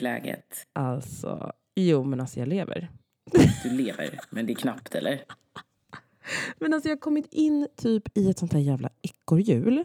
[0.00, 0.66] läget?
[0.72, 2.88] Alltså, jo men alltså jag lever.
[3.62, 5.20] Du lever, men det är knappt eller?
[6.58, 9.84] Men alltså jag har kommit in typ i ett sånt här jävla ekorrhjul.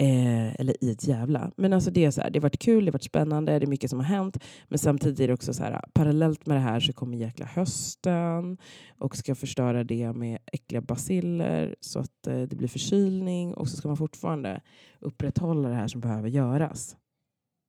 [0.00, 1.50] Eh, eller i ett jävla.
[1.56, 3.66] Men alltså det, är så här, det har varit kul, det har varit spännande, det
[3.66, 4.44] är mycket som har hänt.
[4.68, 8.58] Men samtidigt är det också så här, parallellt med det här så kommer jäkla hösten
[8.98, 13.54] och ska förstöra det med äckliga basiller så att eh, det blir förkylning.
[13.54, 14.60] Och så ska man fortfarande
[14.98, 16.96] upprätthålla det här som behöver göras.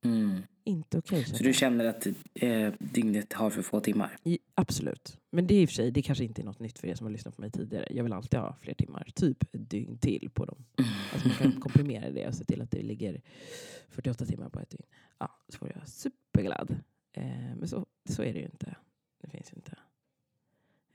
[0.04, 0.42] Mm.
[0.64, 1.24] Inte okej.
[1.24, 4.16] Så du känner att eh, dygnet har för få timmar?
[4.24, 5.18] I, absolut.
[5.30, 6.94] Men det är i och för sig, det kanske inte är något nytt för er
[6.94, 7.86] som har lyssnat på mig tidigare.
[7.90, 9.08] Jag vill alltid ha fler timmar.
[9.14, 10.64] Typ ett dygn till på dem.
[11.12, 13.20] Alltså man kan komprimera det och se till att det ligger
[13.88, 14.86] 48 timmar på ett dygn.
[15.18, 16.76] Ja, så får jag superglad.
[17.12, 17.24] Eh,
[17.56, 18.76] men så, så är det ju inte.
[19.22, 19.76] Det finns ju inte.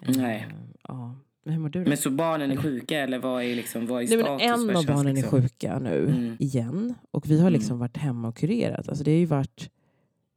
[0.03, 0.47] Eh, Nej.
[0.83, 1.15] Ja.
[1.45, 1.89] Men hur mår du då?
[1.89, 4.45] Men så barnen är sjuka eller vad är, liksom, vad är Nej, status?
[4.69, 5.37] en av barnen liksom?
[5.37, 6.37] är sjuka nu Mm.
[6.39, 6.93] igen.
[7.11, 7.79] Och vi har liksom Mm.
[7.79, 8.89] varit hemma och kurerat.
[8.89, 9.69] Alltså det har ju varit...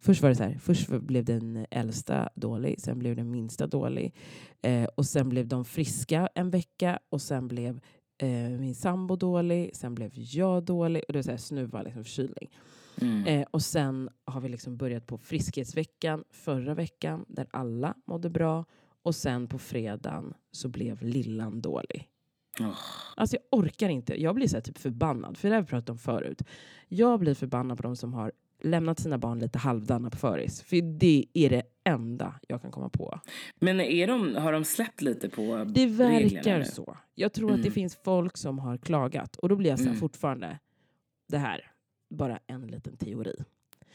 [0.00, 4.14] Först var det så här, först blev den äldsta dålig, sen blev den minsta dålig.
[4.62, 7.80] Eh, och sen blev de friska en vecka och sen blev
[8.18, 8.28] eh,
[8.58, 11.02] min sambo dålig, sen blev jag dålig.
[11.08, 12.50] Och det var så här snuva, liksom förkylning.
[13.00, 13.26] Mm.
[13.26, 18.64] Eh, och sen har vi liksom börjat på friskhetsveckan förra veckan där alla mådde bra.
[19.02, 22.08] Och sen på fredagen så blev lillan dålig.
[22.60, 22.74] Åh.
[23.16, 24.22] Alltså jag orkar inte.
[24.22, 25.36] Jag blir så typ förbannad.
[25.38, 26.42] För det har vi pratat om förut.
[26.88, 28.32] Jag blir förbannad på de som har
[28.62, 30.62] lämnat sina barn lite halvdana på föris.
[30.62, 33.20] För det är det enda jag kan komma på.
[33.60, 36.96] Men är de, har de släppt lite på Det verkar så.
[37.14, 37.72] Jag tror att det Mm.
[37.72, 39.36] finns folk som har klagat.
[39.36, 40.00] Och då blir jag så här Mm.
[40.00, 40.58] fortfarande,
[41.28, 41.70] det här,
[42.10, 43.34] bara en liten teori.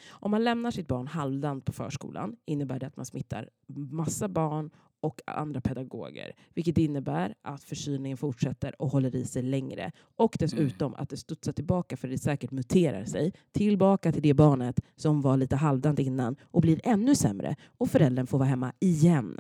[0.10, 3.50] Om man lämnar sitt barn halvdant på förskolan innebär det att man smittar
[3.92, 4.70] massa barn
[5.04, 6.32] och andra pedagoger.
[6.54, 9.92] Vilket innebär att förkylningen fortsätter och håller i sig längre.
[10.16, 14.80] Och dessutom att det studsar tillbaka, för det säkert muterar sig, tillbaka till det barnet
[14.96, 17.56] som var lite halvdant innan och blir ännu sämre.
[17.78, 19.40] Och föräldern får vara hemma igen.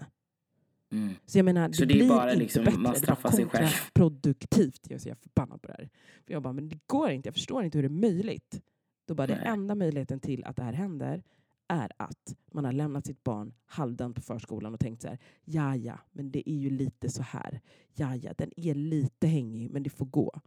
[0.91, 1.13] Mm.
[1.25, 2.77] Så jag menar, det, Så det är blir bara inte liksom- bättre.
[2.79, 3.67] man straffar sig själv.
[3.67, 4.79] kontraproduktivt.
[4.89, 5.89] Jag är så förbannad på det här.
[6.25, 7.27] För jag bara, men det går inte.
[7.27, 8.61] Jag förstår inte hur det är möjligt.
[9.07, 9.43] Då bara, det Nej.
[9.47, 11.23] enda möjligheten till att det här händer
[11.67, 15.75] är att man har lämnat sitt barn halvdant på förskolan och tänkt så här, ja
[15.75, 17.61] ja, men det är ju lite så här.
[17.93, 20.41] Ja ja, den är lite hängig, men det får gå.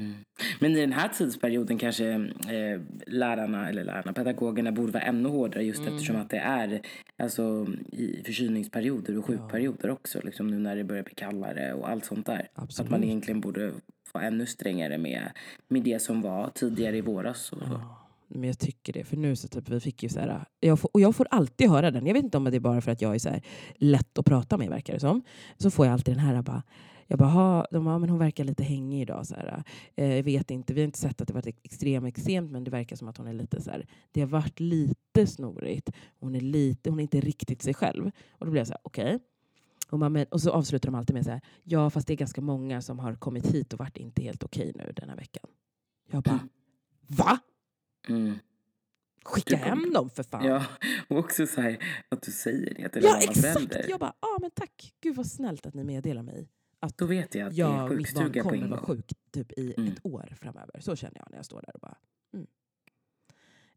[0.00, 0.14] Mm.
[0.60, 2.10] Men i den här tidsperioden kanske
[2.48, 5.94] eh, lärarna, eller lärarna, pedagogerna borde vara ännu hårdare just Mm.
[5.94, 6.80] eftersom att det är
[7.18, 10.20] alltså, i förkylningsperioder och sjukperioder också.
[10.24, 12.48] Liksom nu när det börjar bli kallare och allt sånt där.
[12.54, 12.86] Absolut.
[12.86, 13.72] att man egentligen borde
[14.12, 15.30] vara ännu strängare med,
[15.68, 17.52] med det som var tidigare i våras.
[17.52, 17.64] Och så.
[17.72, 18.01] Ja,
[18.34, 19.04] men jag tycker det.
[19.04, 21.70] För nu så typ, vi fick ju så här, jag får, och jag får alltid
[21.70, 22.06] höra den.
[22.06, 23.42] Jag vet inte om det är bara för att jag är så här
[23.74, 25.22] lätt att prata med, verkar det som.
[25.58, 26.62] Så får jag alltid den här bara,
[27.06, 29.26] jag bara, de bara, men hon verkar lite hängig idag.
[29.26, 29.62] Så här,
[29.96, 32.70] eh, jag vet inte, vi har inte sett att det varit extremt extremt, men det
[32.70, 35.90] verkar som att hon är lite så här, det har varit lite snorigt.
[36.20, 38.10] Hon är lite, hon är inte riktigt sig själv.
[38.32, 39.18] Och då blir jag så här, okej.
[39.90, 42.16] Och, man, men- och så avslutar de alltid med så här, ja fast det är
[42.16, 45.44] ganska många som har kommit hit och varit inte helt okej nu den här veckan.
[46.10, 46.48] Jag bara, Mm.
[47.06, 47.38] va?
[48.08, 48.38] Mm.
[49.24, 50.44] Skicka Du- hem dem för fan.
[50.44, 50.66] Ja,
[51.08, 53.88] och också så här att du säger det till Ja, annan exakt.
[53.88, 54.94] Jag bara, ja men tack.
[55.00, 56.48] Gud vad snällt att ni meddelar mig.
[56.80, 59.52] Att Då vet jag att det jag, är mitt barn sjukstuga kommer vara sjuk typ
[59.52, 59.92] i Mm.
[59.92, 60.80] ett år framöver.
[60.80, 61.96] Så känner jag när jag står där och bara.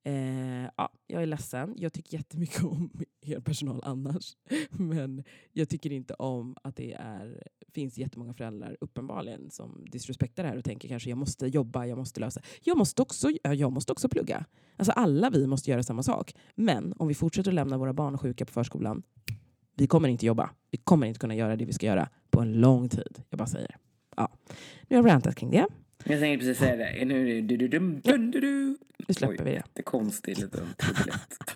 [0.08, 1.74] Eh, ja, jag är ledsen.
[1.78, 2.90] Jag tycker jättemycket om
[3.22, 4.38] er personal annars.
[4.70, 10.50] Men jag tycker inte om att det är, finns jättemånga föräldrar uppenbarligen som disrespektar det
[10.50, 12.42] här och tänker kanske jag måste jobba, jag måste lösa.
[12.64, 14.46] Jag måste också, jag måste också plugga.
[14.78, 16.36] Alltså alla vi måste göra samma sak.
[16.56, 19.04] Men om vi fortsätter att lämna våra barn sjuka på förskolan,
[19.76, 20.50] vi kommer inte jobba.
[20.72, 23.24] Vi kommer inte kunna göra det vi ska göra på en lång tid.
[23.30, 23.78] Jag bara säger.
[24.18, 24.32] Ja.
[24.88, 25.68] Nu har jag rantat kring det.
[26.08, 27.06] Jag tänkte precis säga det.
[27.06, 28.78] Nu du, du, du, du, du, du.
[29.08, 29.44] Nu släpper Oj.
[29.44, 29.64] vi det.
[29.74, 31.56] Det är konstigt, lite trubbigt.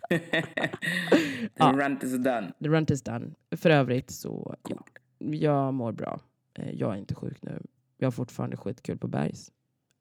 [1.56, 1.72] Ja.
[1.72, 2.52] The rant is done.
[2.64, 3.26] The rant is done.
[3.52, 4.84] För övrigt så, ja,
[5.32, 6.20] jag mår bra.
[6.54, 7.62] Eh, Jag är inte sjuk nu.
[7.98, 9.52] Jag har fortfarande skitkul på Bergs.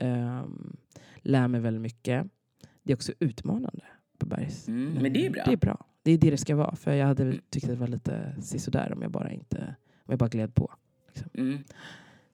[0.01, 0.77] Um,
[1.17, 2.27] lär mig väldigt mycket.
[2.83, 3.85] Det är också utmanande
[4.19, 4.69] på Bergs.
[4.69, 5.43] Mm, men det är bra.
[5.47, 5.85] Det är bra.
[6.03, 6.77] Det är det det ska vara.
[6.77, 10.19] För jag hade tyckt att det var lite sisådär om jag bara inte, om jag
[10.19, 10.73] bara gled på.
[11.09, 11.31] Liksom.
[11.35, 11.59] Mm.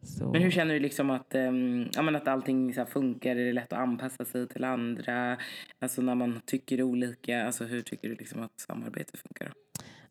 [0.05, 3.37] Så, Men hur känner du liksom att, um, ja, men att allting så här funkar?
[3.37, 5.39] Är det lätt att anpassa sig till andra?
[5.79, 7.47] Alltså när man tycker olika.
[7.47, 9.53] Alltså hur tycker du liksom att samarbetet funkar?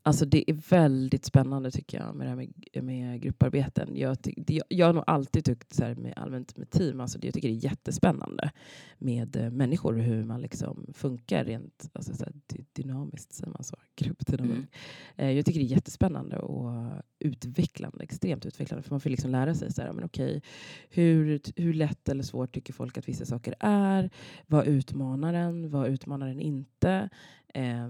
[0.06, 3.96] Alltså det är väldigt spännande tycker jag med det här med, med grupparbeten.
[3.96, 7.28] Jag, det, jag har nog alltid tyckt så här med allmänt med team, alltså det,
[7.28, 8.52] jag tycker det är jättespännande
[8.98, 12.34] med eh, människor, hur man liksom funkar rent, alltså så här,
[12.74, 13.76] dynamiskt, säger man så?
[13.96, 14.56] Gruppdynamik.
[14.56, 14.68] Mm.
[15.16, 18.84] Eh, jag tycker det är jättespännande och utvecklande, extremt utvecklande.
[18.84, 20.42] För man får liksom lära sig så här, men okej,
[20.90, 24.10] hur, hur lätt eller svårt tycker folk att vissa saker är?
[24.48, 25.70] Vad utmanar den?
[25.70, 27.10] Vad utmanar den inte?
[27.54, 27.90] Eh,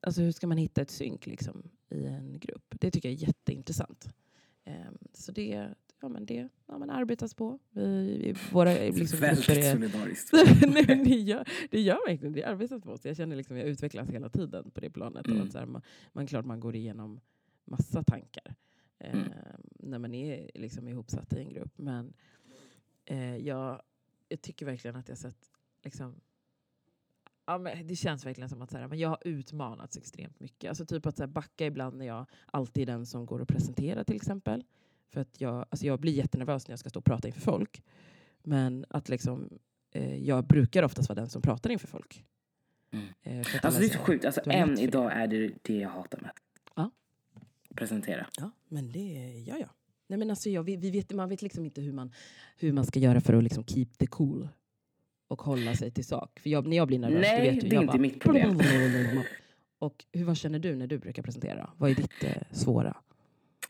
[0.00, 2.64] alltså hur ska man hitta ett synk liksom, i en grupp?
[2.80, 4.14] Det tycker jag är jätteintressant.
[4.64, 4.74] Eh,
[5.12, 7.58] så det, ja, men det ja, men arbetas på.
[7.70, 10.32] Vi, i våra, liksom, Väldigt är- solidariskt.
[10.68, 12.44] Nej, det, gör, det gör verkligen det.
[12.44, 12.98] arbetas på.
[12.98, 15.26] Så jag känner liksom jag utvecklas hela tiden på det planet.
[15.26, 15.40] Mm.
[15.40, 15.82] Och att så här, man,
[16.12, 17.20] man, klart man går igenom
[17.64, 18.54] massa tankar
[18.98, 19.28] eh, Mm.
[19.78, 21.78] när man är liksom ihopsatt i en grupp.
[21.78, 22.12] Men
[23.04, 23.82] eh, jag,
[24.28, 25.50] jag tycker verkligen att jag sett
[25.84, 26.20] liksom,
[27.50, 30.68] Ja, men det känns verkligen som att så här, men jag har utmanats extremt mycket.
[30.68, 33.48] Alltså typ att så här, backa ibland när jag alltid är den som går och
[33.48, 34.64] presenterar till exempel.
[35.08, 37.82] För att jag, alltså jag blir jättenervös när jag ska stå och prata inför folk.
[38.42, 39.58] Men att liksom,
[39.90, 42.24] eh, jag brukar oftast vara den som pratar inför folk.
[42.90, 43.06] Mm.
[43.22, 44.24] Eh, Alltså alla det är så sjukt.
[44.24, 44.82] Alltså, än för det.
[44.82, 46.44] idag är det det jag hatar mest.
[46.74, 46.90] Ja.
[47.74, 48.26] Presentera.
[48.36, 49.70] Ja, men det gör jag.
[50.06, 52.12] Nej, men alltså jag vi, vi vet, man vet liksom inte hur man,
[52.56, 54.48] hur man ska göra för att liksom keep the cool.
[55.30, 56.40] Och hålla sig till sak.
[56.42, 58.02] För jag, när jag blir nervös, Nej, du vet ju, det är jag inte bara,
[58.02, 58.58] mitt problem.
[59.78, 61.70] Och hur, vad känner du när du brukar presentera?
[61.76, 62.96] Vad är ditt eh, svåra?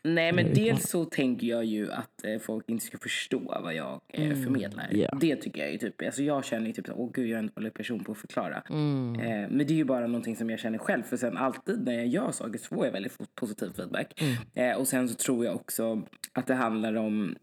[0.02, 4.00] Nej, men dels så tänker jag ju att eh, folk inte ska förstå vad jag
[4.08, 4.88] eh, Mm, förmedlar.
[4.92, 5.18] ja.
[5.20, 7.50] Det tycker jag är typ, alltså jag känner ju typ åh gud jag är en
[7.54, 8.62] dålig person på att förklara.
[8.70, 9.20] Mm.
[9.20, 11.02] Eh, men det är ju bara någonting som jag känner själv.
[11.02, 14.20] För sen alltid när jag gör saker så får jag väldigt positiv feedback.
[14.20, 14.70] Mm.
[14.70, 16.02] Eh, och sen så tror jag också
[16.32, 17.36] att det handlar om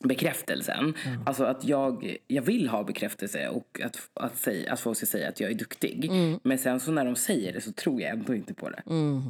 [0.00, 0.94] bekräftelsen.
[1.26, 5.28] Alltså att jag, jag vill ha bekräftelse och att, att, säga, att folk ska säga
[5.28, 6.04] att jag är duktig.
[6.04, 6.40] Mm.
[6.42, 8.82] Men sen så när de säger det så tror jag ändå inte på det.
[8.86, 9.22] Mm.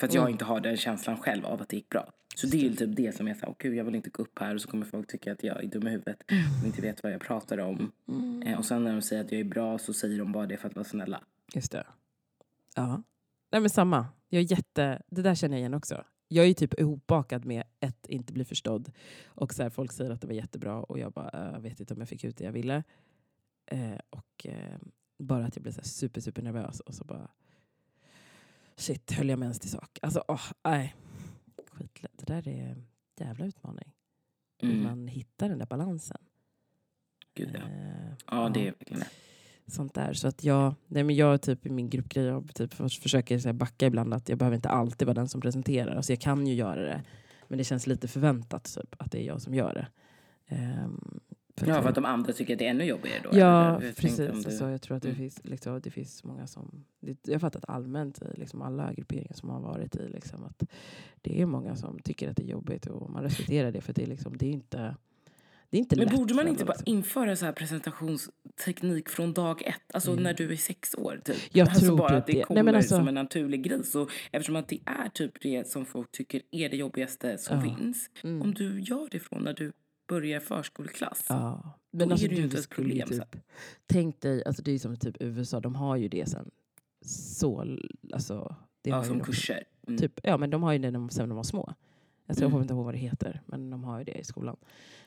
[0.00, 2.12] För att jag inte har den känslan själv av att det gick bra.
[2.36, 4.38] Så det är ju typ det som här, åh gud jag vill inte gå upp
[4.38, 6.22] här och så kommer folk tycka att jag är dum i huvudet
[6.60, 7.92] och inte vet vad jag pratar om.
[8.46, 10.56] Eh, och sen när de säger att jag är bra så säger de bara det
[10.56, 11.20] för att vara snälla.
[11.54, 11.86] Just det.
[12.74, 13.02] Ja.
[13.52, 14.06] Nej, men samma.
[14.28, 16.04] Jag är jätte, det där känner jag igen också.
[16.28, 18.92] Jag är typ ihopbakad med ett, inte bli förstådd.
[19.26, 21.80] Och så här, folk säger att det var jättebra och jag bara, "Äh, jag vet
[21.80, 22.82] inte om jag fick ut det jag ville.
[23.66, 24.78] Eh, och eh,
[25.18, 27.28] bara att jag blir så här super, super nervös och så bara,
[28.76, 29.98] shit, höll jag mig ens till sak?
[30.02, 30.94] Alltså, åh, nej.
[31.66, 32.86] Skit, det där är en
[33.16, 33.92] jävla utmaning.
[34.58, 34.82] Hur Mm.
[34.82, 36.18] man hittar den där balansen.
[37.34, 37.60] Gud ja.
[37.60, 39.08] Eh, Ja det är verkligen det.
[39.72, 40.12] Sånt där.
[40.12, 43.48] Så att jag, nej men jag typ i min gruppgrej jag typ för- försöker så
[43.48, 45.96] här backa ibland att jag behöver inte alltid vara den som presenterar.
[45.96, 47.02] Alltså jag kan ju göra det.
[47.48, 49.86] Men det känns lite förväntat typ, att det är jag som gör det.
[50.54, 51.20] Ehm,
[51.56, 53.38] för Ja för att de andra tycker att det är ännu jobbigare då.
[53.38, 54.16] Ja, precis.
[54.16, 55.18] du- Alltså, jag tror att det, Mm.
[55.18, 56.84] finns, liksom, det finns många som...
[57.00, 60.62] Det, jag har fattat allmänt i liksom, alla grupperingar som har varit i liksom, att
[61.22, 64.02] det är många som tycker att det är jobbigt och man respekterar det för det
[64.02, 64.96] är, liksom, det är inte,
[65.70, 66.94] det är inte Men lätt borde man inte bara liksom.
[66.94, 69.94] införa så här presentationsteknik från dag ett?
[69.94, 70.22] Alltså Mm.
[70.22, 71.36] när du är sex år typ.
[71.52, 72.36] Jag alltså tror bara typ att det det.
[72.38, 73.84] Nej, kommer men alltså- som en naturlig grej.
[73.84, 77.76] Så eftersom att det är typ det som folk tycker är det jobbigaste som Ja.
[77.76, 78.10] finns.
[78.22, 78.42] Mm.
[78.42, 79.72] Om du gör det från när du
[80.08, 81.26] börjar förskoleklass.
[81.28, 81.74] Ja.
[81.92, 83.36] Då Men alltså, är det ju inte ett problem typ,
[83.86, 86.50] Tänk dig, alltså det är som typ USA, de har ju det sen
[87.04, 87.66] så...
[88.12, 89.64] Alltså, det Ja, som de- kurser.
[89.86, 89.98] Mm.
[89.98, 91.74] Typ, ja, men de har ju det när de- sen när de var små.
[92.28, 92.50] Alltså, Jag Mm.
[92.52, 94.56] kommer inte ihåg vad det heter, men de har ju det i skolan.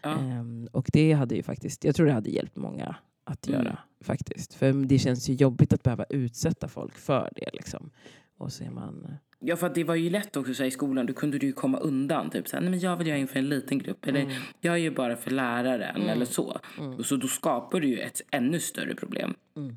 [0.02, 0.10] Ja.
[0.20, 3.60] Ehm, och det hade ju faktiskt, jag tror det hade hjälpt många att Mm.
[3.62, 4.54] göra faktiskt.
[4.54, 7.90] För det känns ju jobbigt att behöva utsätta folk för det liksom.
[8.38, 9.08] Och så man...
[9.40, 11.06] Ja, för det var ju lätt också så här, i skolan.
[11.06, 12.30] Då kunde du ju komma undan.
[12.30, 14.06] Typ så här, nej men jag vill göra inför en liten grupp.
[14.08, 14.42] Eller Mm.
[14.62, 16.02] jag är ju bara för läraren.
[16.02, 16.60] Eller så.
[16.98, 19.34] Och så då skapar du ju ett ännu större problem.
[19.58, 19.76] Mm.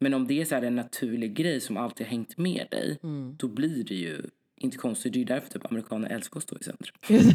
[0.00, 2.98] Men om det är så här en naturlig grej som alltid har hängt med dig.
[3.02, 3.36] Mm.
[3.38, 4.22] Då blir det ju
[4.60, 5.12] inte konstigt.
[5.12, 6.96] Det är ju därför typ amerikaner älskar att stå i centrum.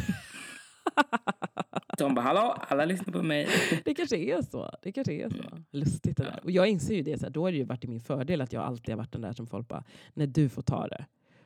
[1.97, 3.47] De bara, hallå, alla lyssnar på mig.
[3.85, 4.71] det kanske är så.
[4.81, 5.57] Det kanske är så.
[5.71, 6.39] Lustigt det där.
[6.43, 8.41] Och jag inser ju det, så här, då har det ju varit i min fördel
[8.41, 11.05] att jag alltid har varit den där som folk bara, nej du får ta det.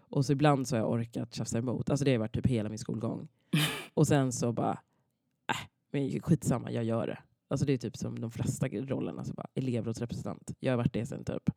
[0.09, 1.89] Och så ibland så har jag orkat tjafsa emot.
[1.89, 3.27] Alltså det har varit typ hela min skolgång.
[3.93, 4.79] Och sen så bara,
[5.49, 7.19] äh, men skitsamma, jag gör det.
[7.47, 10.51] Alltså det är typ som de flesta rollerna, alltså bara elevrådsrepresentant.
[10.59, 11.49] Jag har varit det sen typ,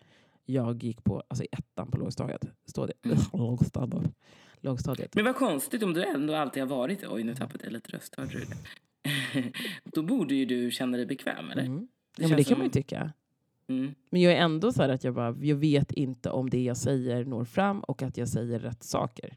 [0.45, 2.45] jag gick på, alltså ettan på lågstadiet.
[2.67, 3.05] Stadiet.
[3.07, 3.17] Mm.
[3.33, 4.13] Lågstadiet.
[4.61, 5.15] Lågstadiet.
[5.15, 7.05] Men vad konstigt om du ändå alltid har varit.
[7.11, 8.15] Oj, nu tappade jag lite röst.
[8.17, 9.53] Hörde du det?
[9.85, 11.63] Då borde ju du känna dig bekväm, eller?
[11.63, 11.89] Mm.
[12.17, 13.13] Det Ja, men det kan som- man ju tycka.
[13.69, 13.95] Mm.
[14.11, 16.77] Men jag är ändå så här att jag, bara, jag vet inte om det jag
[16.77, 19.37] säger når fram och att jag säger rätt saker.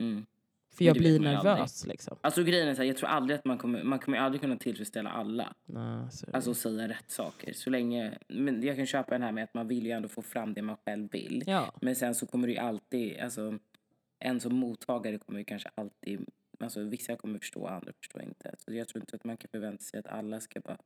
[0.00, 0.26] Mm.
[0.74, 1.86] För jag blir nervös.
[1.86, 2.16] Liksom.
[2.20, 4.56] Alltså grejen är så här, jag tror aldrig att man kommer, man kommer aldrig kunna
[4.56, 5.54] tillfredsställa alla.
[5.66, 6.08] Det.
[6.32, 7.52] Alltså säga rätt saker.
[7.52, 10.22] Så länge, men jag kan köpa den här med att man vill ju ändå få
[10.22, 11.44] fram det man själv vill.
[11.46, 11.74] ja.
[11.80, 13.58] Men sen så kommer det ju alltid, alltså
[14.18, 16.26] en som mottagare kommer ju kanske alltid,
[16.60, 18.54] alltså vissa kommer förstå, andra förstår inte.
[18.58, 20.78] Så jag tror inte att man kan förvänta sig att alla ska bara,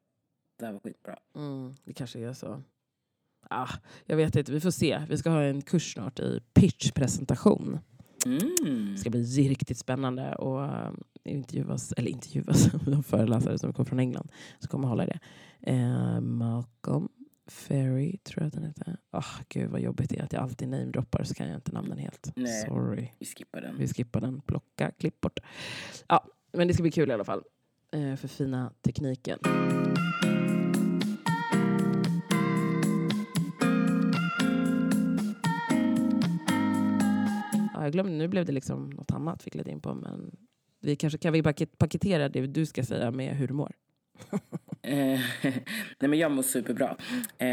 [0.59, 1.18] det här var skitbra.
[1.35, 2.62] Mm, det kanske är så.
[3.50, 3.68] ah,
[4.07, 5.02] jag vet inte, vi får se.
[5.09, 7.78] Vi ska ha en kurs snart i pitchpresentation.
[8.27, 8.93] Mm.
[8.93, 10.91] Det ska bli riktigt spännande och uh,
[11.25, 15.19] intervjuas, eller intervjuas, har föreläsare som kommer från England som kommer hålla det.
[15.73, 17.09] Uh, Malcolm
[17.47, 18.97] Ferry tror jag att den heter.
[19.13, 21.99] Oh, gud vad jobbigt det är att jag alltid namedroppar så kan jag inte namnen
[21.99, 22.33] helt.
[22.37, 22.67] Nej.
[22.67, 23.09] Sorry.
[23.19, 23.79] Vi skippar den.
[23.79, 24.41] Vi skippar den.
[24.41, 25.41] Plocka, klipp bort.
[26.09, 27.43] Ja, men det ska bli kul i alla fall.
[27.97, 29.39] Uh, för fina tekniken.
[37.88, 39.95] Jag glömde, nu blev det liksom något annat vi gled in på.
[39.95, 40.37] Men
[40.80, 43.73] vi kanske kan vi paket, paketera det du ska säga med hur du mår.
[44.83, 45.21] Eh,
[45.99, 46.97] nej men jag mår superbra.
[47.38, 47.49] Eh,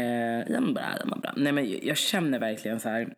[0.52, 1.32] jag mår bra, jag mår bra.
[1.36, 3.14] Nej men jag känner verkligen så här.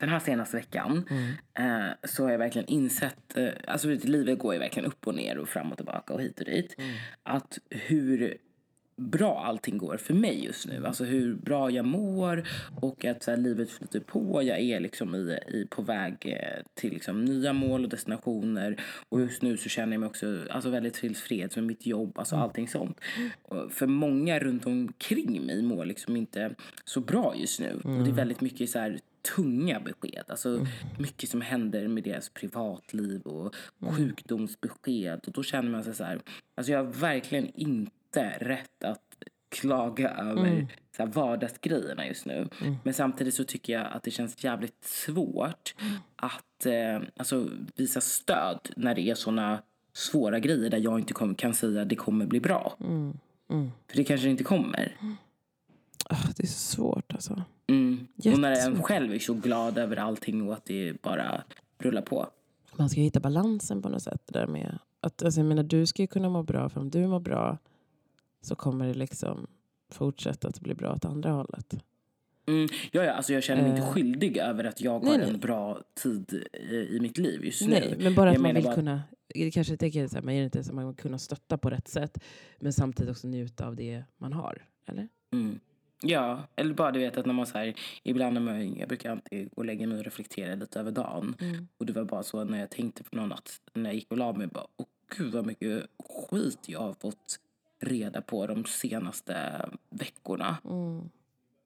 [0.00, 1.32] Den här senaste veckan Mm.
[1.88, 5.38] eh, så har jag verkligen insett, eh, alltså livet går ju verkligen upp och ner
[5.38, 6.74] och fram och tillbaka och hit och dit.
[6.78, 6.90] Mm.
[7.22, 8.36] Att hur
[9.00, 10.86] bra allting går för mig just nu.
[10.86, 12.48] Alltså hur bra jag mår
[12.80, 14.42] och att så här, livet flyter på.
[14.42, 18.80] Jag är liksom i, i, på väg eh, till liksom, nya mål och destinationer.
[19.08, 22.18] Och just nu så känner jag mig också alltså, väldigt tillfreds med mitt jobb.
[22.18, 23.00] Alltså allting sånt.
[23.42, 26.54] Och för många runt omkring mig mår liksom inte
[26.84, 27.80] så bra just nu.
[27.84, 29.00] Och det är väldigt mycket så här
[29.36, 30.24] tunga besked.
[30.28, 30.66] Alltså
[30.98, 33.54] mycket som händer med deras privatliv och
[33.96, 35.20] sjukdomsbesked.
[35.26, 36.20] Och då känner man sig så här,
[36.54, 39.02] alltså jag har verkligen inte rätt att
[39.48, 42.48] klaga över så här vardagsgrejerna just nu.
[42.82, 45.74] Men samtidigt så tycker jag att det känns jävligt svårt
[46.16, 49.62] att eh, alltså, visa stöd när det är såna
[49.92, 52.76] svåra grejer där jag inte kom, kan säga att det kommer bli bra.
[53.88, 54.96] För det kanske inte kommer.
[56.04, 57.42] Ah, det är så svårt alltså.
[57.66, 58.06] Mm.
[58.24, 61.42] Och när en själv är så glad över allting och att det bara
[61.78, 62.26] rullar på.
[62.76, 64.22] Man ska hitta balansen på något sätt.
[64.26, 67.06] Där med att, alltså, jag menar, du ska ju kunna må bra, för om du
[67.06, 67.58] mår bra
[68.40, 69.46] så kommer det liksom
[69.92, 71.74] fortsätta att bli bra åt andra hållet.
[72.46, 72.68] Mm.
[72.92, 73.92] Ja, ja, alltså jag känner mig inte Eh.
[73.92, 75.28] skyldig över att jag Nej, har nej.
[75.30, 78.04] en bra tid i, i mitt liv just Nej, nu.
[78.04, 79.02] men bara Jag att man vill bara- kunna...
[79.34, 81.88] Det kanske tänker så här, man är inte så man vill kunna stötta på rätt
[81.88, 82.18] sätt,
[82.58, 84.64] men samtidigt också njuta av det man har.
[84.86, 85.08] Eller?
[85.32, 85.60] Mm.
[86.02, 89.10] Ja, eller bara du vet att när man så här, ibland när man, jag brukar
[89.10, 91.34] alltid gå och lägga mig och reflektera lite över dagen.
[91.40, 91.68] Mm.
[91.78, 94.18] Och det var bara så när jag tänkte på någon natt, när jag gick och
[94.18, 95.86] la mig, bara, åh gud vad mycket
[96.30, 97.38] skit jag har fått
[97.80, 100.56] reda på de senaste veckorna.
[100.64, 101.08] Mm.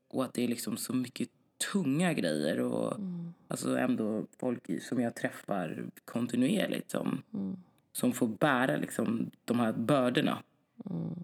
[0.09, 1.28] Och att det är liksom så mycket
[1.73, 3.35] tunga grejer och Mm.
[3.49, 7.56] alltså ändå folk som jag träffar kontinuerligt som, Mm.
[7.92, 10.42] som får bära liksom de här bördorna.
[10.90, 11.14] Mm.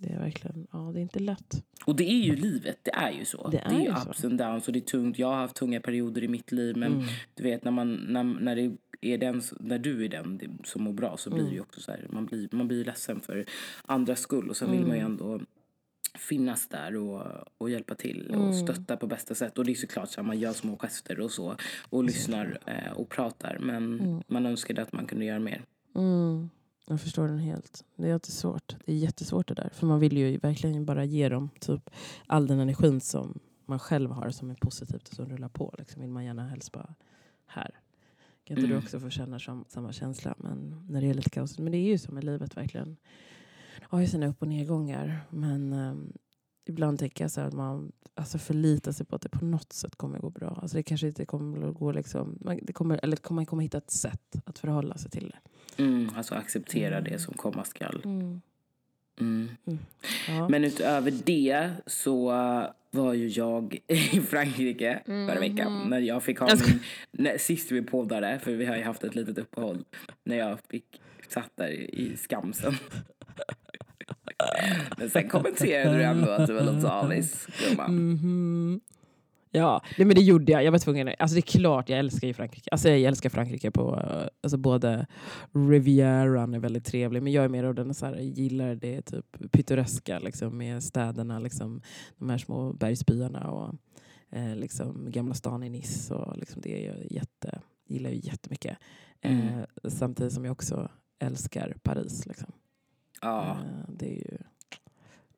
[0.00, 1.64] Det är verkligen, ja det är inte lätt.
[1.84, 3.48] Och det är ju livet, det är ju så.
[3.48, 4.10] Det är ju ju så.
[4.10, 5.18] ups and downs och det är tungt.
[5.18, 7.04] Jag har haft tunga perioder i mitt liv men Mm.
[7.34, 10.92] du vet när, man, när, när, det är den, när du är den som mår
[10.92, 11.54] bra så blir Mm.
[11.54, 13.44] det också så här, man blir, man blir ledsen för
[13.84, 14.98] andras skull och sen vill man Mm.
[15.00, 15.40] ju ändå
[16.18, 17.22] finnas där och,
[17.58, 18.52] och hjälpa till och Mm.
[18.52, 19.58] stötta på bästa sätt.
[19.58, 21.56] Och det är såklart så här, man gör små gester och så
[21.90, 24.22] och lyssnar eh, och pratar men Mm.
[24.28, 25.64] man önskade att man kunde göra mer.
[25.94, 26.50] Mm.
[26.86, 27.84] Jag förstår den helt.
[27.96, 28.76] Det är alltid svårt.
[28.84, 29.70] Det är jättesvårt det där.
[29.74, 31.90] För man vill ju verkligen bara ge dem typ
[32.26, 35.74] all den energin som man själv har som är positivt och som rullar på.
[35.78, 36.94] Liksom vill man gärna helst bara
[37.46, 37.70] här.
[38.48, 38.84] Kan inte du Mm.
[38.84, 40.34] också få känna som, samma känsla?
[40.38, 41.58] Men när det är lite kaos.
[41.58, 42.96] Men det är ju så med livet verkligen.
[43.82, 45.20] Har ju sina upp och nedgångar.
[45.30, 46.12] Men ehm,
[46.66, 49.96] ibland tänker jag så att man alltså förlitar sig på att det på något sätt
[49.96, 50.58] kommer gå bra.
[50.62, 53.62] Alltså det kanske inte kommer att gå liksom, man, det kommer, eller kommer man kommer
[53.62, 55.34] hitta ett sätt att förhålla sig till
[55.76, 55.82] det.
[55.82, 58.02] Mm, alltså acceptera det som komma skall.
[58.04, 58.40] Mm.
[59.20, 59.48] Mm.
[60.28, 60.48] Ja.
[60.48, 62.28] Men utöver det så
[62.90, 66.58] var ju jag i Frankrike förra veckan när jag fick ha Mm.
[66.58, 66.82] Jag ska- min...
[67.24, 69.84] När, sist vi poddade, för vi har ju haft ett litet uppehåll,
[70.24, 72.74] när jag fick satt där i skamsen.
[74.98, 78.10] Men sen kommenterade du ändå att du var lite avis, gumman.
[78.10, 78.80] Mhm.
[79.50, 80.64] Ja, nej, men det gjorde jag.
[80.64, 81.10] Jag var tvungen.
[81.18, 82.70] Alltså det är klart jag älskar ju Frankrike.
[82.70, 83.94] Alltså jag älskar Frankrike på
[84.42, 85.06] alltså både
[85.52, 89.50] Rivieran är väldigt trevlig, men jag är mer av den så här, gillar det typ
[89.52, 91.82] pittoreska liksom, med städerna, liksom,
[92.18, 93.74] de här små bergsbyarna och
[94.30, 96.14] eh, liksom, Gamla stan i Nice.
[96.14, 98.76] Och, liksom, det är jag jätte, gillar jag jättemycket.
[99.20, 99.66] Eh, Mm.
[99.88, 100.88] samtidigt som jag också
[101.18, 102.26] älskar Paris.
[102.26, 102.52] Liksom.
[103.20, 103.50] Ja.
[103.50, 104.38] Eh, det är ju...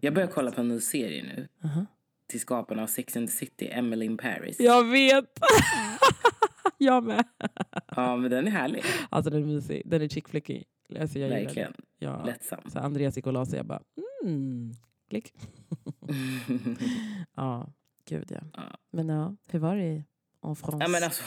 [0.01, 1.49] Jag börjar kolla på en ny serie nu.
[1.69, 1.87] Aha.
[2.31, 4.61] Till skaparna av Sex and the City, Emily in Paris.
[4.61, 5.39] Jag vet!
[6.79, 7.25] jag med.
[7.97, 8.83] Ja, men den är härlig.
[9.09, 9.83] Alltså den är mysig.
[9.85, 10.65] Den är chick flickig.
[11.01, 11.75] Alltså, jag Verkligen.
[11.99, 12.25] Ja.
[12.25, 12.61] Lättsam.
[12.67, 13.83] Så Andreas gick och la sig jag bara
[14.25, 14.73] mm,
[15.09, 15.33] klick.
[17.37, 17.73] ja,
[18.09, 18.41] gud ja.
[18.55, 18.63] Ja.
[18.91, 20.05] Men ja, hur var det i
[20.45, 20.85] en France?
[20.85, 21.23] Ja men alltså.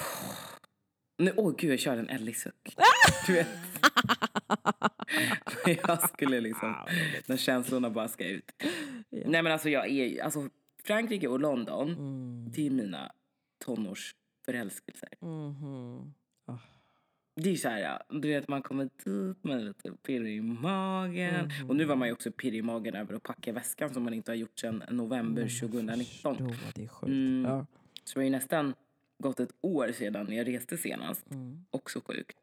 [1.17, 2.75] Nu, åh gud jag körde en Ellie-suck.
[3.27, 3.48] Du vet.
[5.88, 6.75] jag skulle liksom,
[7.25, 8.51] när känslorna bara ska ut.
[9.10, 9.24] Ja.
[9.25, 10.50] Nej men alltså jag är alltså
[10.86, 12.52] Frankrike och London, Mm.
[12.56, 13.12] det är mina
[13.66, 15.10] tonårsförälskelser.
[15.20, 16.13] Mhm.
[16.46, 16.58] Ah.
[17.36, 21.52] Det är så här, du vet man kommer dit med lite pirr i magen.
[21.70, 24.13] Och nu var man ju också pirrig i magen över att packa väskan som man
[24.13, 26.38] inte har gjort sedan november 2019.
[26.38, 27.10] Förstå, det är sjukt.
[27.10, 27.46] Mm.
[27.52, 27.66] Ja.
[28.04, 28.74] Så det har ju nästan
[29.18, 31.32] gått ett år sedan jag reste senast.
[31.32, 31.66] Mm.
[31.70, 32.38] Också sjukt.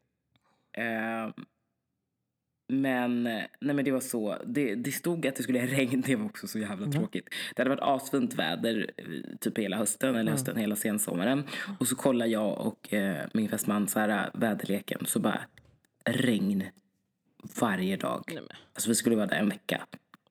[0.73, 1.33] Ehm,
[2.71, 4.37] men, nej men det var så.
[4.45, 6.03] Det, det stod att det skulle regna.
[6.07, 6.91] Det var också så jävla Mm.
[6.91, 7.29] tråkigt.
[7.55, 9.05] Det hade varit asfint väder eh,
[9.39, 10.15] typ hela hösten.
[10.15, 11.43] Eller hösten, hela sensommaren.
[11.79, 15.05] Och så kollar jag och eh, min fästman så här, äh, väderleken.
[15.05, 15.41] Så bara
[16.05, 16.63] regn
[17.59, 18.23] varje dag.
[18.27, 19.81] Nej, men, Alltså vi skulle vara där en vecka.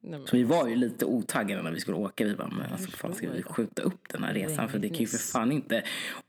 [0.01, 0.27] nej, men.
[0.27, 2.25] Så vi var ju lite otaggade när vi skulle åka.
[2.25, 4.69] Vi bara, men alltså fan ska vi skjuta upp den här resan?
[4.69, 5.83] För det kan ju för fan inte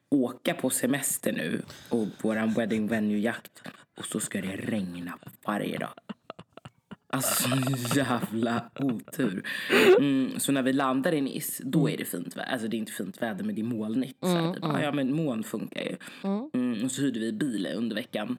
[0.10, 3.62] åka på semester nu och våran wedding venue-jakt
[3.98, 5.94] och så ska det regna varje dag.
[7.14, 9.44] Alltså så jävla otur.
[10.00, 12.52] Mm, så när vi landar i Nice, då är det fint väder.
[12.52, 14.18] Alltså det är inte fint väder men det är molnigt.
[14.22, 15.96] Så här, vi bara, ja men moln funkar ju.
[16.54, 18.38] Mm, och så hyrde vi bil under veckan.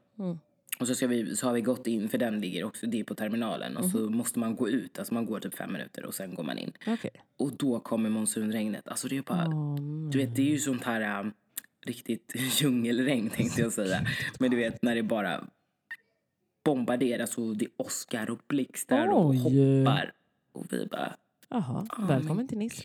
[0.79, 3.05] Och så, ska vi, så har vi gått in, för den ligger också, det är
[3.05, 3.77] på terminalen.
[3.77, 6.43] Och så måste man gå ut, alltså man går typ fem minuter och sen går
[6.43, 6.73] man in.
[6.87, 7.11] Okej.
[7.37, 8.89] Och då kommer monsunregnet.
[8.89, 9.49] Alltså det är bara,
[10.11, 11.33] du vet det är ju sånt här um,
[11.87, 14.07] riktigt djungelregn tänkte jag säga.
[14.39, 15.45] Men du vet när det bara
[16.65, 19.39] bombarderas och det åskar och blixtrar och Oj.
[19.39, 20.13] hoppar.
[20.53, 21.17] Och vi bara,
[21.49, 22.83] Jaha, Ah, välkommen till Nice.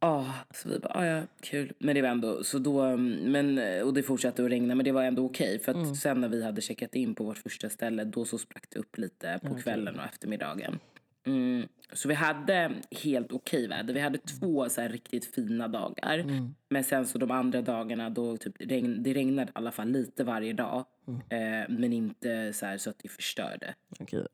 [0.00, 1.72] Ja, så vi bara, ah, ja, kul.
[1.78, 4.92] Men det var ändå, så då, um, men, och det fortsatte att regna, men det
[4.92, 5.58] var ändå okej.
[5.58, 8.66] För att sen när vi hade checkat in på vårt första ställe, då så sprack
[8.70, 10.78] det upp lite på kvällen och eftermiddagen.
[11.24, 13.94] Mm, så vi hade helt okej väder.
[13.94, 16.18] Vi hade två så riktigt fina dagar.
[16.68, 20.24] Men sen så de andra dagarna, då typ regn, det regnade i alla fall lite
[20.24, 20.84] varje dag.
[21.28, 23.74] Eh, men inte så, här så att det förstörde.
[24.00, 24.26] Okej.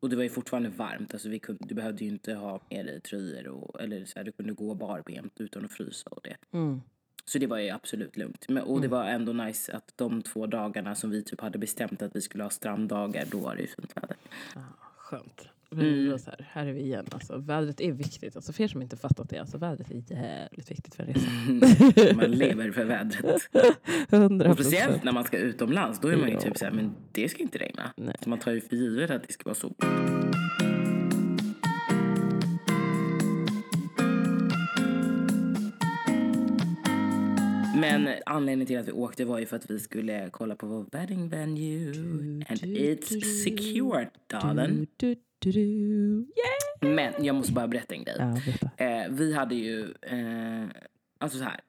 [0.00, 1.14] Och det var ju fortfarande varmt.
[1.14, 3.46] Alltså vi kunde, du behövde ju inte ha med dig tröjor.
[3.48, 6.36] Och, eller så här, du kunde gå barbent utan att frysa och det.
[6.52, 6.80] Mm.
[7.24, 8.48] Så det var ju absolut lugnt.
[8.48, 12.02] Men, och det var ändå nice att de två dagarna som vi typ hade bestämt
[12.02, 14.16] att vi skulle ha stranddagar, då var det ju fint väder.
[14.54, 14.60] Ah,
[14.96, 15.48] skönt.
[15.72, 16.18] Mm.
[16.18, 17.06] Så här, här är vi igen.
[17.10, 18.36] Alltså, vädret är viktigt.
[18.36, 22.14] Alltså, för er som inte fattat det, alltså, vädret är jävligt viktigt för en resa.
[22.14, 23.42] Man lever för vädret.
[24.12, 27.28] 100 Och speciellt när man ska utomlands, då är man ju typ såhär, men det
[27.28, 27.92] ska inte regna.
[27.96, 28.14] Nej.
[28.22, 29.74] Så man tar ju för givet att det ska vara sol.
[37.80, 40.86] Men anledningen till att vi åkte var ju för att vi skulle kolla på vår
[40.92, 41.88] wedding venue.
[42.48, 44.86] And it's secured, darling.
[45.42, 45.60] Du, du.
[45.60, 46.94] Yeah!
[46.94, 48.16] Men jag måste bara berätta en grej.
[48.18, 48.84] Ja.
[48.86, 50.64] Eh, vi hade ju, eh,
[51.18, 51.60] alltså så här,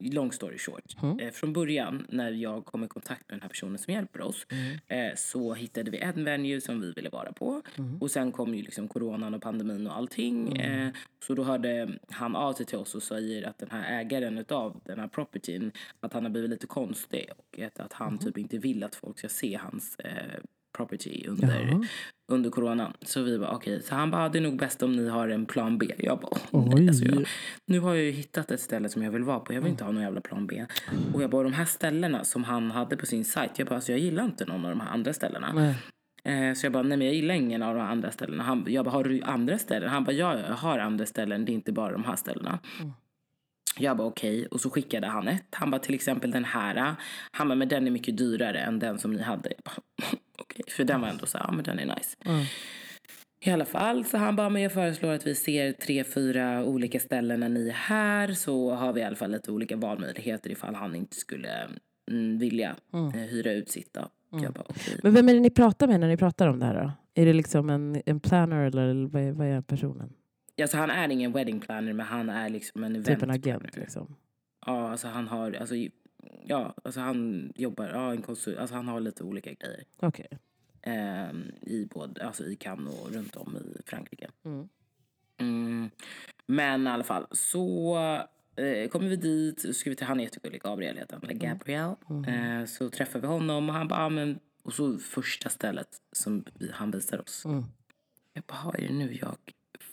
[0.00, 0.96] long story short.
[1.20, 4.46] Eh, från början när jag kom i kontakt med den här personen som hjälper oss
[4.88, 7.62] eh, så hittade vi en venue som vi ville vara på.
[8.00, 10.56] Och sen kom ju liksom coronan och pandemin och allting.
[10.56, 10.92] Eh,
[11.26, 14.80] så då hörde han av sig till oss och säger att den här ägaren av
[14.84, 18.84] den här propertyn att han har blivit lite konstig och att, han typ inte vill
[18.84, 20.40] att folk ska se hans eh,
[20.76, 21.84] property under, Jaha.
[22.32, 22.92] under coronan.
[23.00, 25.46] Så vi bara okej, så han bara det är nog bäst om ni har en
[25.46, 25.86] plan B.
[25.98, 27.26] Jag bara nej, alltså jag,
[27.66, 29.52] nu har jag ju hittat ett ställe som jag vill vara på.
[29.54, 30.66] Jag vill inte ha någon jävla plan B.
[31.14, 33.50] Och jag bara de här ställena som han hade på sin sajt.
[33.56, 35.52] Jag bara alltså jag gillar inte någon av de här andra ställena.
[35.52, 35.74] Nej.
[36.24, 38.42] Eh, så jag bara nej men jag gillar ingen av de andra ställena.
[38.42, 39.90] Han, jag bara har du andra ställen?
[39.90, 41.44] Han bara ja jag har andra ställen.
[41.44, 42.58] Det är inte bara de här ställena.
[43.78, 44.46] Jag bara okej.
[44.46, 45.46] Och så skickade han ett.
[45.50, 46.94] Han bara till exempel den här.
[47.30, 49.48] Han bara men den är mycket dyrare än den som ni hade.
[49.48, 50.08] Jag bara,
[50.38, 50.64] okej.
[50.68, 52.16] För den var ändå så här, ja men den är nice.
[52.24, 52.44] Mm.
[53.40, 57.00] I alla fall, så han bara, men jag föreslår att vi ser tre, fyra olika
[57.00, 58.28] ställen när ni är här.
[58.32, 61.68] Så har vi i alla fall lite olika valmöjligheter ifall han inte skulle
[62.10, 63.94] mm, vilja eh, hyra ut sitt.
[63.94, 64.08] Då.
[64.42, 64.98] Jag bara, okej.
[65.02, 66.82] Men vem är det ni pratar med när ni pratar om det här?
[66.82, 66.92] Då?
[67.22, 70.12] Är det liksom en, en planner eller vad är, vad är personen?
[70.62, 73.76] Alltså, han är ingen wedding planner, men han är liksom en event Typ en agent
[73.76, 74.16] liksom?
[74.66, 75.74] Ja, alltså han har, alltså,
[76.44, 79.84] ja, alltså han jobbar, ja, en konsult, alltså han har lite olika grejer.
[79.96, 80.28] Okej.
[80.82, 84.30] Ehm, i, både, alltså i Cannes och runt om i Frankrike.
[84.44, 84.68] Mm.
[85.40, 85.90] Mm.
[86.46, 87.96] Men i alla fall, så
[88.56, 89.60] eh, kommer vi dit.
[89.60, 91.94] Så ska vi till, han är jättegullig, Gabriel heter han, eller Gabriel.
[92.26, 94.38] Eh, så träffar vi honom och han bara, ah, men...
[94.62, 97.44] Och så första stället som vi, han visar oss.
[97.44, 97.64] Mm.
[98.32, 99.36] Jag bara, "Ah, är det nu jag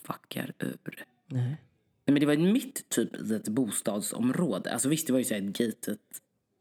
[0.08, 1.06] fuckar ur?
[1.28, 1.58] Nej.
[2.06, 4.74] Nej, men det var mitt typ i ett bostadsområde.
[4.74, 5.98] Alltså visst, det var ju så här ett gated,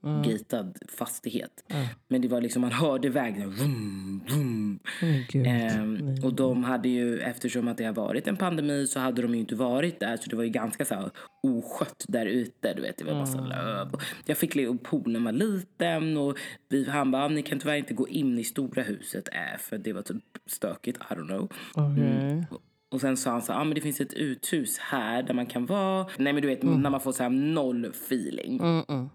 [0.05, 0.23] Mm.
[0.23, 1.65] gatad fastighet.
[2.09, 3.51] Men det var liksom, man hörde vägen.
[3.51, 4.79] Vroom, vroom.
[5.03, 5.49] Oh.
[5.49, 9.35] Ehm, och de hade ju, eftersom att det har varit en pandemi så hade de
[9.35, 10.17] ju inte varit där.
[10.17, 11.11] Så det var ju ganska så här
[11.43, 12.75] oskött där ute.
[12.75, 13.95] Du vet, det var massa löv.
[13.95, 16.17] Och Jag fick och poolen var liten.
[16.17, 19.29] Och vi, han bara, ni kan tyvärr inte gå in i stora huset.
[19.33, 20.99] Äh, för det var typ stökigt.
[21.11, 21.53] I don't know.
[21.75, 22.47] Okej.
[22.91, 25.47] Och sen sa han så här, ah, men det finns ett uthus här där man
[25.47, 26.07] kan vara.
[26.19, 28.61] Nej men du vet när man får så här noll feeling.
[28.61, 29.09] Mm, mm,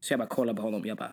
[0.00, 1.12] Så jag bara kollar på honom jag bara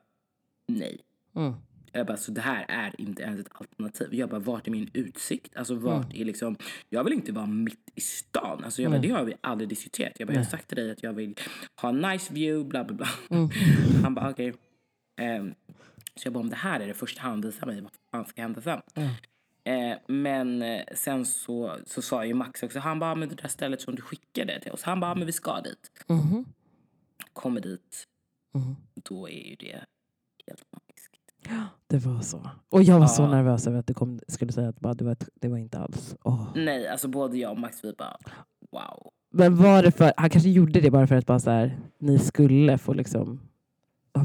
[0.68, 1.00] nej.
[1.36, 1.54] mm.
[1.92, 4.08] Jag bara, så det här är inte ens ett alternativ.
[4.16, 5.56] Jag bara, vart är min utsikt?
[5.58, 6.58] Alltså vart är liksom,
[6.90, 8.64] jag vill inte vara mitt i stan.
[8.64, 10.14] Alltså jag bara, det har vi aldrig diskuterat.
[10.20, 11.36] Jag bara, jag har sagt till dig att jag vill
[11.82, 13.08] ha en nice view, bla bla bla.
[14.04, 14.54] Han bara, okej.
[15.22, 15.54] Ehm,
[16.16, 18.42] så jag bara, om det här är det första han visar mig, vad fan ska
[18.42, 18.82] hända sen?
[19.64, 23.48] Eh, men eh, sen så, så sa ju Max också, han bara, men det där
[23.48, 25.92] stället som du skickade till oss, han bara, men vi ska dit.
[26.08, 26.46] Mhm.
[27.34, 28.04] Kommer dit,
[28.54, 28.76] Mhm.
[29.10, 29.80] då är ju det
[30.48, 31.16] helt magiskt.
[31.88, 32.50] Det var så.
[32.70, 33.32] Och jag var så Ja.
[33.32, 36.16] nervös över att du kom, skulle säga att bara, det, var det var inte alls.
[36.24, 36.48] Åh.
[36.56, 38.18] Nej, alltså både jag och Max vi bara,
[38.72, 39.12] wow.
[39.32, 42.20] Men var det för, han kanske gjorde det bara för att bara så här, ni
[42.20, 43.40] skulle få liksom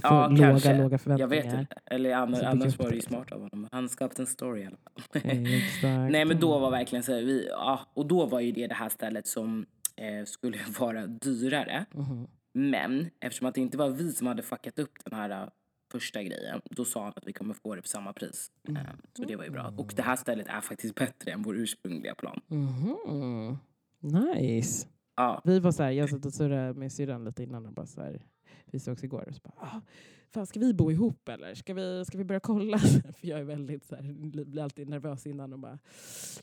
[0.03, 0.79] Ja, låga, kanske.
[0.79, 1.29] låga Jag förväntningar.
[1.29, 1.75] vet inte.
[1.87, 3.69] Eller annars, annars upp var det ju smart av honom.
[3.73, 5.23] Han skapade en story i alla fall.
[5.33, 5.83] Exakt.
[6.13, 8.75] Nej men då var verkligen så här, vi, ja, och då var ju det det
[8.75, 11.85] här stället som eh, skulle vara dyrare.
[11.95, 12.27] Mhm.
[12.55, 15.49] Men eftersom att det inte var vi som hade fuckat upp den här eh,
[15.93, 18.51] första grejen, då sa han att vi kommer få det för samma pris.
[18.69, 18.75] Eh,
[19.17, 19.75] så det var ju bra.
[19.79, 22.41] Och det här stället är faktiskt bättre än vår ursprungliga plan.
[22.47, 23.59] Mhm.
[24.01, 24.87] Nice.
[25.17, 27.87] Ja, Vi var så här, jag satt och surrade med syrran lite innan och bara
[27.87, 28.23] så här,
[28.75, 29.81] vi sågs igår och så bara, ah,
[30.31, 31.55] fan ska vi bo ihop eller?
[31.55, 32.79] Ska vi, ska vi börja kolla?
[33.19, 34.03] För jag är väldigt så här,
[34.45, 35.79] blir alltid nervös innan och bara,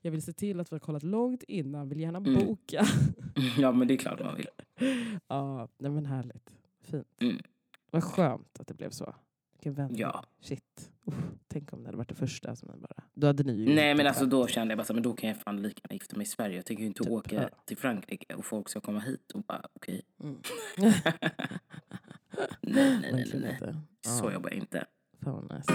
[0.01, 2.45] jag vill se till att vi har kollat långt innan, vill gärna Mm.
[2.45, 2.85] boka.
[3.57, 4.47] ja men det är klart man vill.
[5.27, 6.49] ja, nej men härligt.
[6.81, 7.07] Fint.
[7.21, 7.37] Mm.
[7.91, 9.15] Vad skönt att det blev så.
[9.61, 10.01] Vilken vändning.
[10.01, 10.23] Ja.
[10.39, 10.91] Shit.
[11.05, 11.15] Uff,
[11.47, 13.03] tänk om det hade varit det första som bara...
[13.13, 15.29] Då hade ni ju Nej men alltså då kände jag bara så, men då kan
[15.29, 16.55] jag fan lika gärna gifta mig i Sverige.
[16.55, 17.49] Jag tänker ju inte Typ, åka ja.
[17.65, 20.01] till Frankrike och folk ska komma hit och bara okej.
[20.23, 20.37] Mm.
[22.61, 23.75] nej, nej, nej, nej, nej.
[24.01, 24.85] Så Ja, jobbar jag inte.
[25.23, 25.73] Fan vad nice.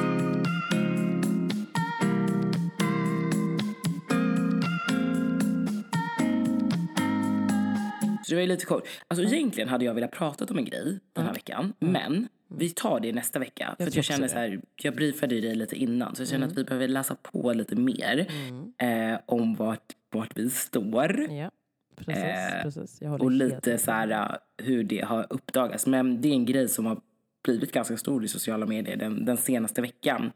[8.25, 8.89] Så det var ju lite kort.
[9.09, 11.73] Alltså egentligen hade jag velat prata om en grej den här veckan.
[11.79, 13.75] Men vi tar det nästa vecka.
[13.79, 16.17] För att tror jag känner så här, jag briefade dig lite innan.
[16.17, 19.13] Så jag känner att vi behöver läsa på lite mer Mm.
[19.13, 21.31] eh, om vart, vart vi står.
[21.31, 21.51] Ja,
[21.97, 22.25] precis.
[22.25, 23.03] Eh, precis.
[23.03, 25.87] Jag Och lite så här uh, hur det har uppdagats.
[25.87, 27.01] Men det är en grej som har
[27.45, 30.33] blivit ganska stor i sociala medier den, den senaste veckan.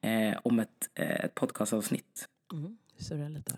[0.00, 0.32] Mm.
[0.32, 2.28] Eh, om ett, eh, ett podcastavsnitt.
[2.52, 2.76] Mm.
[2.98, 3.52] Surra lite.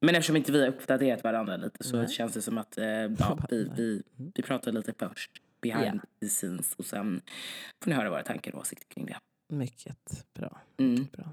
[0.00, 2.08] Men eftersom inte vi har uppdaterat varandra lite så Nej.
[2.08, 2.84] känns det som att eh,
[3.18, 4.02] ja, vi, vi,
[4.34, 5.30] vi pratar lite först.
[5.60, 6.08] Behind Ja.
[6.20, 6.74] the scenes.
[6.74, 7.22] Och sen
[7.82, 9.16] får ni höra våra tankar och åsikter kring det.
[9.48, 10.60] Mycket bra.
[10.76, 11.06] Mm.
[11.12, 11.24] bra.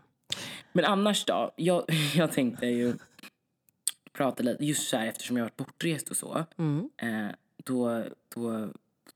[0.74, 1.52] Men annars då?
[1.56, 1.84] Jag,
[2.16, 2.94] jag tänkte ju
[4.14, 6.46] prata lite, just så här eftersom jag har varit bortrest och så.
[6.58, 6.90] Mm.
[6.98, 8.04] Eh, då,
[8.36, 8.70] då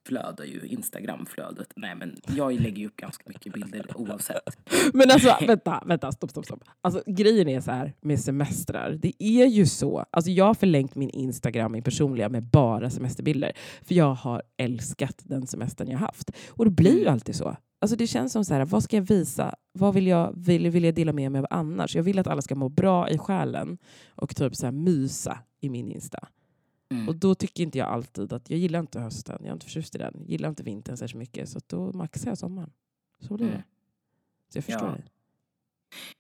[0.07, 1.73] flödar ju Instagramflödet.
[1.75, 4.57] Nej men jag lägger ju upp ganska mycket bilder oavsett.
[4.93, 6.63] Men alltså vänta, vänta, stopp, stopp, stopp.
[6.81, 8.91] Alltså, grejen är så här med semestrar.
[9.01, 10.05] Det är ju så.
[10.11, 13.51] Alltså, jag har förlängt min Instagram, min personliga, med bara semesterbilder.
[13.81, 16.31] För jag har älskat den semestern jag haft.
[16.49, 17.55] Och det blir ju alltid så.
[17.81, 19.55] Alltså, det känns som så här, vad ska jag visa?
[19.73, 21.95] Vad vill jag, vill, vill jag dela med mig av annars?
[21.95, 23.77] Jag vill att alla ska må bra i själen
[24.09, 26.27] och typ så här mysa i min Insta.
[26.91, 27.07] Mm.
[27.09, 29.95] Och då tycker inte jag alltid att jag gillar inte hösten, jag är inte förtjust
[29.95, 30.13] i den.
[30.19, 32.71] Jag gillar inte vintern särskilt mycket, så då maxar jag sommaren.
[33.19, 33.51] Så blir det.
[33.53, 33.63] Mm.
[34.49, 34.93] Så jag förstår Ja.
[34.93, 35.03] dig.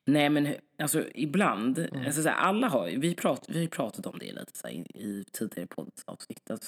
[0.05, 2.05] Nej men alltså ibland, Mm.
[2.05, 4.67] alltså, så här, alla har vi, prat, vi har ju pratat om det lite så
[4.67, 6.51] här, i, i tidigare poddavsnitt.
[6.51, 6.63] Att,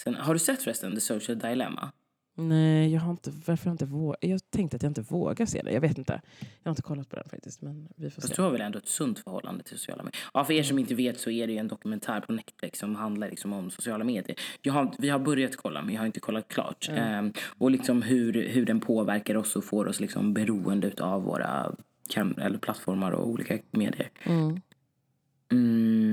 [0.00, 1.92] sen, har du sett förresten The Social Dilemma?
[2.40, 4.18] Nej, jag har inte, varför har jag inte vågat?
[4.20, 5.72] Jag tänkte att jag inte vågar se det.
[5.72, 6.20] Jag vet inte.
[6.40, 8.34] Jag har inte kollat på den faktiskt, men vi får Fast se.
[8.36, 10.20] du har väl ändå ett sunt förhållande till sociala medier?
[10.34, 12.96] Ja, för er som inte vet så är det ju en dokumentär på Netflix som
[12.96, 14.36] handlar liksom om sociala medier.
[14.62, 16.88] Jag har, vi har börjat kolla, men jag har inte kollat klart.
[16.92, 21.74] Ehm, och liksom hur, hur den påverkar oss och får oss liksom beroende av våra
[22.14, 24.10] kam- eller plattformar och olika medier.
[24.24, 24.60] Mm.
[25.52, 26.07] Mm.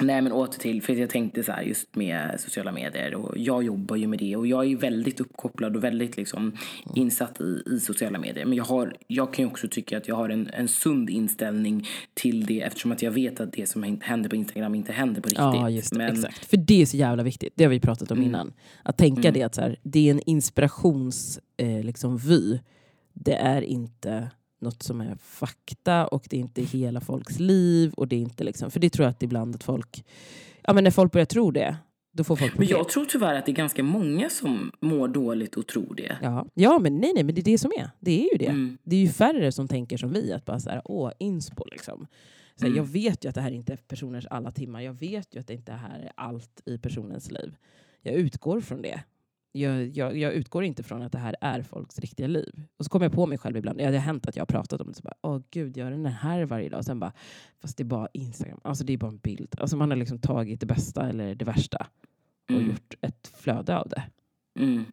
[0.00, 3.62] Nej men åter till, för jag tänkte så här just med sociala medier och jag
[3.62, 6.56] jobbar ju med det och jag är väldigt uppkopplad och väldigt liksom
[6.94, 8.44] insatt i, i sociala medier.
[8.44, 11.86] Men jag, har, jag kan ju också tycka att jag har en, en sund inställning
[12.14, 15.28] till det eftersom att jag vet att det som händer på Instagram inte händer på
[15.28, 15.38] riktigt.
[15.38, 15.98] Ja, just det.
[15.98, 16.44] men, Exakt.
[16.44, 17.52] För det är så jävla viktigt.
[17.56, 18.52] Det har vi pratat om innan.
[18.82, 21.40] Att tänka det att så här, det är en inspirationsvy.
[21.56, 22.58] Eh, liksom, vy.
[23.12, 27.92] det är inte något som är fakta och det är inte hela folks liv.
[27.96, 30.04] Och det är inte liksom, för det tror jag att ibland att folk...
[30.62, 31.76] Ja, men när folk börjar tro det,
[32.12, 32.78] då får folk Men problem.
[32.78, 36.16] jag tror tyvärr att det är ganska många som mår dåligt och tror det.
[36.22, 36.46] Ja.
[36.54, 37.90] ja, men nej, nej, men det är det som är.
[38.00, 38.46] Det är ju det.
[38.46, 38.78] Mm.
[38.82, 42.06] Det är ju färre som tänker som vi, att bara så här, åh, inspo liksom.
[42.56, 42.76] Så här, Mm.
[42.76, 44.80] Jag vet ju att det här inte är personers alla timmar.
[44.80, 47.56] Jag vet ju att det inte här är allt i personens liv.
[48.02, 49.00] Jag utgår från det.
[49.52, 52.62] Jag, jag, jag utgår inte från att det här är folks riktiga liv.
[52.76, 53.80] Och så kommer jag på mig själv ibland.
[53.80, 54.94] Ja, det har hänt att jag har pratat om det.
[54.94, 56.78] Så bara, Åh gud, gör den här varje dag?
[56.78, 57.12] Och sen bara,
[57.62, 58.60] fast det är bara Instagram.
[58.64, 59.54] Alltså det är bara en bild.
[59.58, 61.86] Alltså man har liksom tagit det bästa eller det värsta
[62.44, 62.66] och Mm.
[62.66, 64.02] gjort ett flöde av det.
[64.60, 64.84] Mm.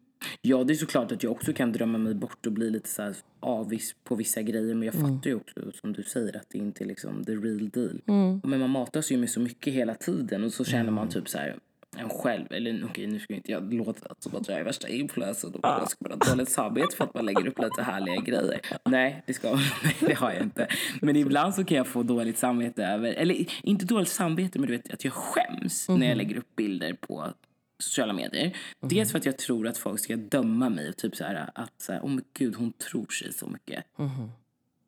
[0.42, 3.02] Ja, det är såklart att jag också kan drömma mig bort och bli lite så
[3.02, 4.74] här avis på vissa grejer.
[4.74, 5.14] Men jag Mm.
[5.16, 8.00] fattar ju också, som du säger, att det inte är liksom the real deal.
[8.08, 8.40] Mm.
[8.44, 11.38] Men man matas ju med så mycket hela tiden och så känner man typ så
[11.38, 11.56] här
[11.96, 15.54] en själv, eller okej nu ska inte jag låta som att jag är värsta influencern
[15.54, 18.60] och bara ska ha dåligt samvete för att man lägger upp lite härliga grejer.
[18.84, 20.68] Nej, det ska nej, det har jag inte.
[21.00, 24.76] Men ibland så kan jag få dåligt samvete över, eller inte dåligt samvete men du
[24.76, 27.32] vet att jag skäms när jag lägger upp bilder på
[27.78, 28.56] sociala medier.
[28.80, 31.72] Dels för att jag tror att folk ska döma mig och typ så här att
[31.78, 33.84] så här, oh men gud hon tror sig så mycket.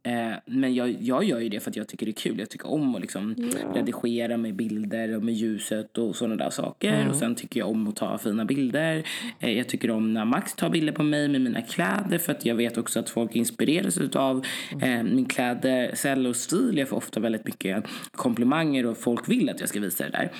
[0.02, 2.38] Eh, men jag, jag gör ju det för att jag tycker det är kul.
[2.38, 7.08] Jag tycker om att liksom redigera med bilder och med ljuset och sådana där saker.
[7.08, 9.04] Och sen tycker jag om att ta fina bilder.
[9.40, 12.46] Eh, jag tycker om när Max tar bilder på mig med mina kläder för att
[12.46, 14.44] jag vet också att folk inspireras av
[14.82, 16.78] eh, min klädsel och stil.
[16.78, 20.30] Jag får ofta väldigt mycket komplimanger och folk vill att jag ska visa det där.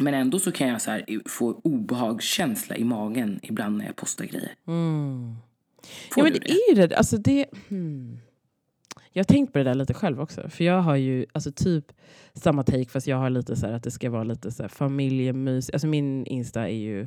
[0.00, 4.24] Men ändå så kan jag så här få obehagskänsla i magen ibland när jag postar
[4.24, 4.54] grejer.
[6.10, 6.96] Får Ja, men du det är ju det.
[6.96, 8.18] Alltså det hmm.
[9.16, 10.48] Jag har tänkt på det där lite själv också.
[10.48, 11.92] För jag har ju alltså typ
[12.34, 14.68] samma take fast jag har lite så här att det ska vara lite så här
[14.68, 15.70] familjemys.
[15.70, 17.06] Alltså min Insta är ju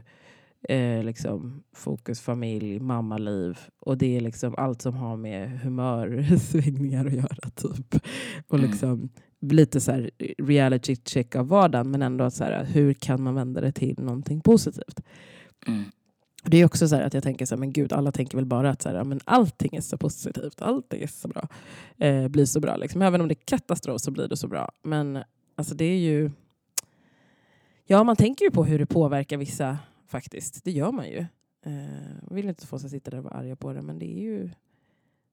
[0.70, 3.58] eh, liksom fokus familj, mammaliv.
[3.80, 7.50] Och det är liksom allt som har med humörsvängningar att göra.
[7.56, 7.96] typ.
[8.48, 8.70] Och Mm.
[8.72, 9.10] liksom
[9.42, 13.62] lite så här reality check av vardagen men ändå så här, hur kan man vända
[13.62, 15.02] det till någonting positivt.
[15.68, 15.84] Mm.
[16.50, 18.46] Det är också så här att jag tänker så här, men gud, alla tänker väl
[18.46, 21.48] bara att så här, men allting är så positivt, allting är så bra.
[21.98, 22.78] Eh, blir så bra.
[22.78, 23.02] Liksom.
[23.02, 24.72] Även om det är katastrof så blir det så bra.
[24.84, 25.20] Men
[25.56, 26.32] alltså det är ju...
[27.86, 30.64] Ja, man tänker ju på hur det påverkar vissa faktiskt.
[30.64, 31.26] Det gör man ju.
[31.66, 34.22] Eh, vill inte få sig sitta där och vara arga på det, men det är
[34.22, 34.50] ju...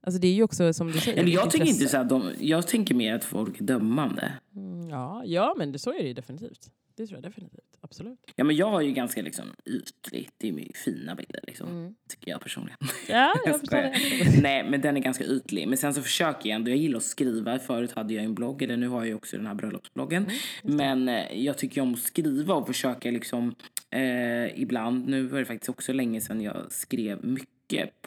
[0.06, 1.18] Alltså det är ju också som du säger.
[1.18, 4.32] Eller jag tycker inte så de, jag tänker mer att folk är dömande.
[4.56, 6.70] Mm, ja, ja, men det, så är det ju definitivt.
[6.96, 7.78] Det tror jag definitivt.
[7.80, 8.18] Absolut.
[8.36, 10.34] Ja, men jag har ju ganska liksom ytligt.
[10.38, 11.68] Det är ju fina bilder liksom.
[11.68, 11.94] Mm.
[12.08, 12.78] Tycker jag personligen.
[13.08, 14.42] Ja, jag förstår det.
[14.42, 15.68] Nej, men den är ganska ytlig.
[15.68, 16.70] Men sen så försöker jag ändå.
[16.70, 17.58] Jag gillar att skriva.
[17.58, 18.62] Förut hade jag en blogg.
[18.62, 20.26] Eller nu har jag ju också den här bröllopsbloggen.
[20.62, 23.54] men eh, jag tycker om att skriva och försöka liksom
[23.90, 25.08] eh, ibland.
[25.08, 27.53] Nu var det faktiskt också länge sedan jag skrev mycket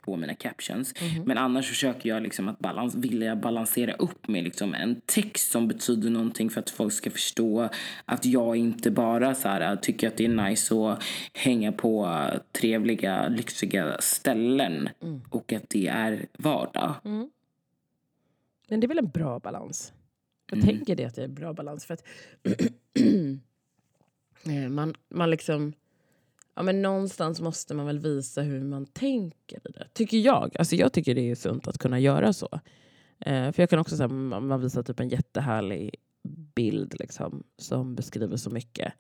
[0.02, 0.94] på mina captions.
[1.26, 5.68] Men annars försöker jag liksom att balans, vilja balansera upp med liksom en text som
[5.68, 7.70] betyder någonting för att folk ska förstå
[8.06, 11.04] att jag inte bara så här, tycker att det är nice att
[11.34, 14.90] hänga på trevliga, lyxiga ställen
[15.30, 16.94] och att det är vardag.
[17.04, 19.94] Men det är väl en bra balans?
[20.50, 20.68] Jag Mm.
[20.70, 21.86] tänker det att det är en bra balans.
[21.86, 22.04] För att
[24.46, 25.74] Eh, man, man liksom...
[26.58, 29.88] Ja, men någonstans måste man väl visa hur man tänker i det.
[29.94, 30.58] Tycker jag.
[30.60, 32.50] Alltså jag tycker det är sunt att kunna göra så.
[33.20, 35.96] Eh, för jag kan också säga man man visar typ en jättehärlig
[36.56, 38.94] bild liksom, som beskriver så mycket.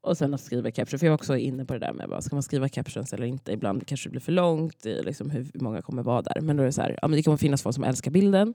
[0.00, 1.00] Och sen att skriva captions.
[1.00, 3.26] För jag var också inne på det där med bara, ska man skriva captions eller
[3.26, 3.52] inte.
[3.52, 4.86] Ibland kanske det blir för långt.
[4.86, 6.40] i Liksom hur många kommer vara där.
[6.40, 8.54] Men då är det så här, ja, men det kommer finnas folk som älskar bilden.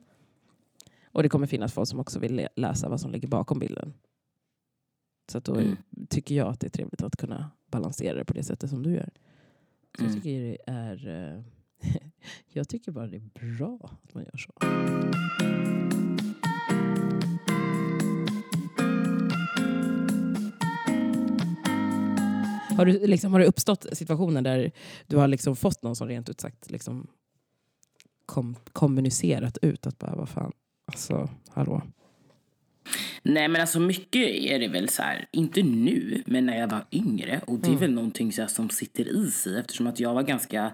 [1.12, 3.94] Och det kommer finnas folk som också vill lä- läsa vad som ligger bakom bilden.
[5.32, 5.76] Så att då Mm.
[6.08, 8.90] tycker jag att det är trevligt att kunna balansera det på det sättet som du
[8.94, 9.10] gör.
[9.98, 10.20] Så jag Mm.
[10.22, 11.08] tycker det är...
[11.34, 11.42] eh,
[12.52, 14.52] jag tycker bara det är bra att man gör så.
[22.76, 24.72] Har, du, liksom, har det uppstått situationer där
[25.06, 27.06] du har liksom fått någon som rent ut sagt liksom
[28.26, 30.52] kom, kommunicerat ut att bara vad fan,
[30.86, 31.82] alltså hallå.
[33.26, 36.84] Nej men alltså mycket är det väl så här, inte nu, men när jag var
[36.92, 37.40] yngre.
[37.46, 40.72] Och det är väl någonting så som sitter i sig eftersom att jag var ganska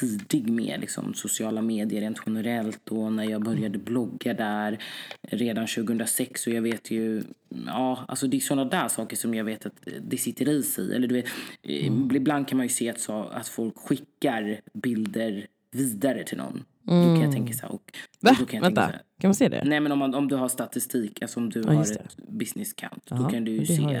[0.00, 2.88] tidig med liksom, sociala medier rent generellt.
[2.88, 4.78] Och när jag började blogga där
[5.22, 7.22] redan 2006 och jag vet ju,
[7.66, 10.94] ja alltså det är sådana där saker som jag vet att det sitter i sig.
[10.94, 11.26] Eller du vet,
[11.62, 16.64] eh, ibland kan man ju se att, så, att folk skickar bilder vidare till någon.
[16.82, 18.30] Då kan jag tänka så här, och, Va?
[18.30, 19.62] då kan jag tänka Vänta, så här, kan man se det?
[19.64, 22.72] Nej men om, man, om du har statistik, alltså om du Ja, har ett business
[22.72, 23.94] count, då Ja, kan du ju se,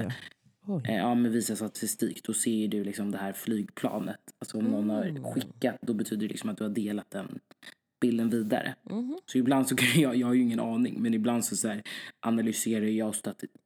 [0.84, 4.20] eh, ja men visa statistik, då ser du liksom det här flygplanet.
[4.38, 5.24] Alltså om någon Mm.
[5.24, 7.38] har skickat, då betyder det liksom att du har delat den
[8.00, 8.74] bilden vidare.
[8.90, 9.18] Mhm.
[9.26, 11.82] Så ibland så kan jag, jag har ju ingen aning, men ibland så, så här,
[12.20, 13.14] analyserar jag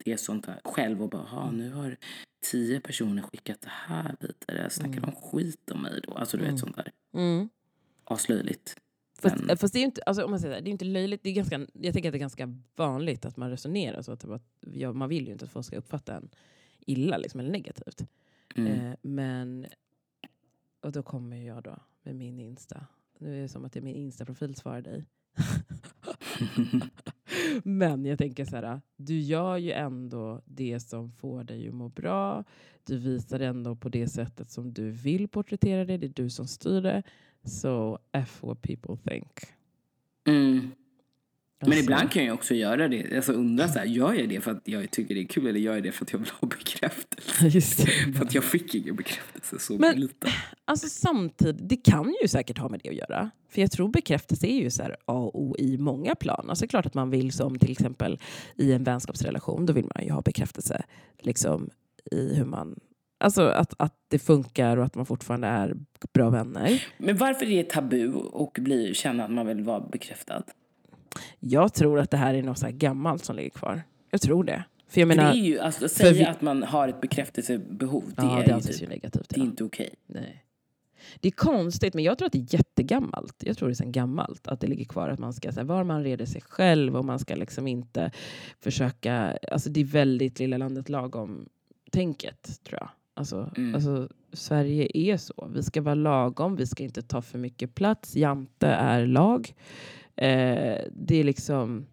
[0.05, 1.97] det sånt här själv och bara, nu har
[2.51, 6.13] tio personer skickat det här vidare, snackar de skit om mig då?
[6.15, 6.91] Alltså du vet sånt där.
[7.17, 7.49] Mm.
[8.11, 8.77] Aslöjligt.
[9.19, 10.85] Fast, Men- fast det är ju inte, alltså, om man säger här, det är inte
[10.85, 11.23] löjligt.
[11.23, 14.13] Det är ganska, jag tänker att det är ganska vanligt att man resonerar så.
[14.13, 14.41] Att det bara,
[14.73, 16.29] ja, man vill ju inte att folk ska uppfatta en
[16.81, 18.07] illa liksom, eller negativt.
[18.57, 18.73] Mm.
[18.73, 19.67] Eh, men
[20.81, 22.87] och då kommer jag då med min Insta.
[23.19, 25.05] Nu är det som att det är min Insta-profil svarar dig.
[27.65, 31.89] Men jag tänker så här, du gör ju ändå det som får dig att må
[31.89, 32.45] bra.
[32.85, 35.97] Du visar ändå på det sättet som du vill porträttera det.
[35.97, 37.03] Det är du som styr det.
[37.45, 39.33] Så F what people think.
[40.29, 40.71] Mm.
[41.63, 43.17] Men Alltså, ibland kan jag också göra det.
[43.17, 45.61] Alltså undra så här, gör jag det för att jag tycker det är kul eller
[45.61, 47.47] gör jag det för att jag vill ha bekräftelse?
[47.49, 47.81] Just.
[48.17, 50.29] För att jag fick ingen bekräftelse så Men- lite.
[50.65, 53.31] Alltså samtidigt, det kan ju säkert ha med det att göra.
[53.49, 56.47] För jag tror bekräftelse är ju så här A och O i många plan.
[56.51, 58.19] Alltså klart att man vill som till exempel
[58.57, 60.83] i en vänskapsrelation, då vill man ju ha bekräftelse
[61.19, 61.71] liksom,
[62.11, 62.81] i hur man...
[63.21, 65.75] Alltså att, att det funkar och att man fortfarande är
[66.13, 66.85] bra vänner.
[66.99, 70.43] Men varför är det tabu och bli, känna att man vill vara bekräftad?
[71.39, 73.83] Jag tror att det här är något så gammalt som ligger kvar.
[74.11, 74.65] Jag tror det.
[74.89, 77.01] För jag För menar, det är ju, alltså, att säga vi- att man har ett
[77.01, 79.29] bekräftelsebehov, det, ja, är, det ju anses typ, ju negativt.
[79.29, 79.45] det är Ja.
[79.45, 79.95] inte okej.
[80.07, 80.45] Nej.
[81.21, 83.35] Det är konstigt, men jag tror att det är jättegammalt.
[83.47, 85.65] Jag tror det är sen gammalt att det ligger kvar att man ska så här,
[85.67, 88.11] var man reder sig själv och man ska liksom inte
[88.61, 89.39] försöka...
[89.53, 91.49] Alltså det är väldigt lilla landet lagom
[91.91, 92.89] tänket tror jag.
[93.21, 93.75] Alltså, Mm.
[93.75, 95.49] alltså, Sverige är så.
[95.55, 98.17] Vi ska vara lagom, vi ska inte ta för mycket plats.
[98.17, 99.55] Jante är lag.
[100.17, 101.87] Eh, det är liksom...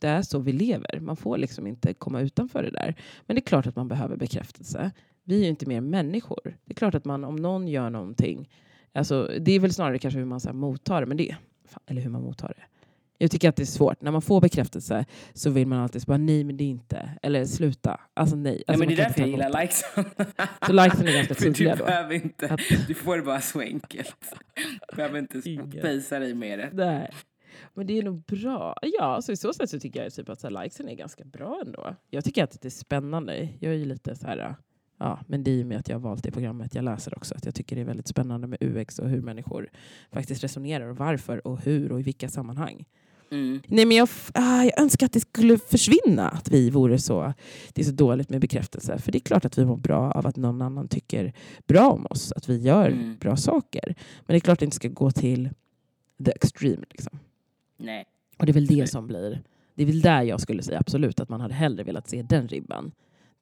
[0.00, 1.00] Det är så vi lever.
[1.00, 2.94] Man får liksom inte komma utanför det där.
[3.26, 4.90] Men det är klart att man behöver bekräftelse.
[5.24, 6.40] Vi är ju inte mer människor.
[6.64, 8.48] Det är klart att man, om någon gör någonting,
[8.92, 11.36] alltså, det är väl snarare kanske hur man så här, mottar det, men det,
[11.68, 12.62] fan, eller hur man mottar det.
[13.20, 14.02] Jag tycker att det är svårt.
[14.02, 15.04] När man får bekräftelse
[15.34, 17.10] så vill man alltid bara nej men det är inte.
[17.22, 18.00] Eller sluta.
[18.14, 18.52] Alltså nej.
[18.52, 20.04] Nej, Alltså, men det är därför jag gillar likesen.
[20.66, 21.84] Så likesen är ganska du tydliga då.
[21.84, 24.16] behöver inte, Att- du får det bara så enkelt.
[24.90, 26.70] Du behöver inte spacea dig med det.
[26.72, 27.10] Nej.
[27.74, 28.76] Men det är nog bra.
[28.82, 31.24] Ja, så i så sätt så tycker jag typ att så här, likesen är ganska
[31.24, 31.94] bra ändå.
[32.10, 33.48] Jag tycker att det är spännande.
[33.60, 34.54] Jag är ju lite så här...
[35.00, 37.34] Ja, men det är ju med att jag har valt det programmet jag läser också.
[37.34, 39.70] Att jag tycker det är väldigt spännande med UX och hur människor
[40.12, 42.84] faktiskt resonerar och varför och hur och i vilka sammanhang.
[43.30, 43.60] Mm.
[43.66, 47.32] Nej, men jag, ah, jag önskar att det skulle försvinna, att vi vore så.
[47.72, 48.98] Det är så dåligt med bekräftelse.
[48.98, 51.32] För det är klart att vi mår bra av att någon annan tycker
[51.66, 53.16] bra om oss, att vi gör Mm.
[53.20, 53.94] bra saker.
[54.26, 55.50] Men det är klart att det inte ska gå till
[56.24, 56.84] the extreme.
[56.90, 57.18] Liksom.
[57.76, 58.04] Nej.
[58.38, 59.42] Och det är väl det som blir...
[59.74, 62.48] Det är väl där jag skulle säga absolut att man hade hellre velat se den
[62.48, 62.92] ribban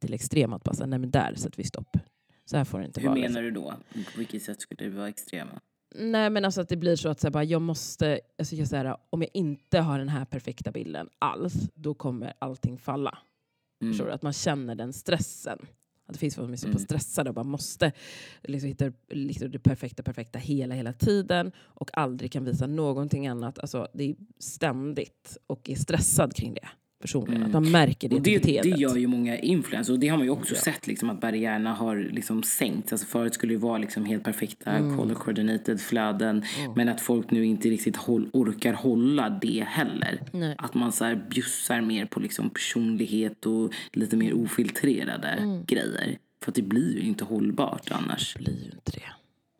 [0.00, 0.52] till extrem.
[0.52, 1.96] Att bara säga, nej men där sätter vi stopp.
[2.44, 3.18] Så här får det inte Hur vara.
[3.18, 3.74] menar du då?
[3.92, 5.60] På vilket sätt skulle det vara extrema?
[5.98, 8.68] Nej men alltså att det blir så att så här, bara, jag måste, alltså jag
[8.68, 13.18] säger, om jag inte har den här perfekta bilden alls, då kommer allting falla.
[13.82, 13.92] Mm.
[13.92, 14.12] Förstår du?
[14.12, 15.58] Att man känner den stressen.
[16.06, 16.78] Att det finns folk som är så Mm.
[16.78, 17.92] stressade och bara måste
[18.42, 23.58] liksom hitta liksom det perfekta, perfekta hela, hela tiden och aldrig kan visa någonting annat.
[23.58, 26.68] Alltså, det är ständigt och är stressad kring det
[27.00, 27.36] personligen.
[27.42, 27.46] Mm.
[27.46, 28.80] Att man märker det, Och det, i det beteendet.
[28.80, 30.60] gör ju många influencers och det har man ju också Ja.
[30.60, 32.92] sett liksom, att barriärerna har liksom sänkts.
[32.92, 34.96] Alltså förut skulle det vara liksom helt perfekta Mm.
[34.96, 36.42] color coordinated flöden
[36.76, 40.20] men att folk nu inte riktigt håll, orkar hålla det heller.
[40.32, 40.54] Nej.
[40.58, 45.64] Att man så här bjussar mer på liksom personlighet och lite mer ofiltrerade Mm.
[45.64, 46.18] grejer.
[46.44, 48.34] För att det blir ju inte hållbart annars.
[48.34, 49.02] Det blir ju inte det.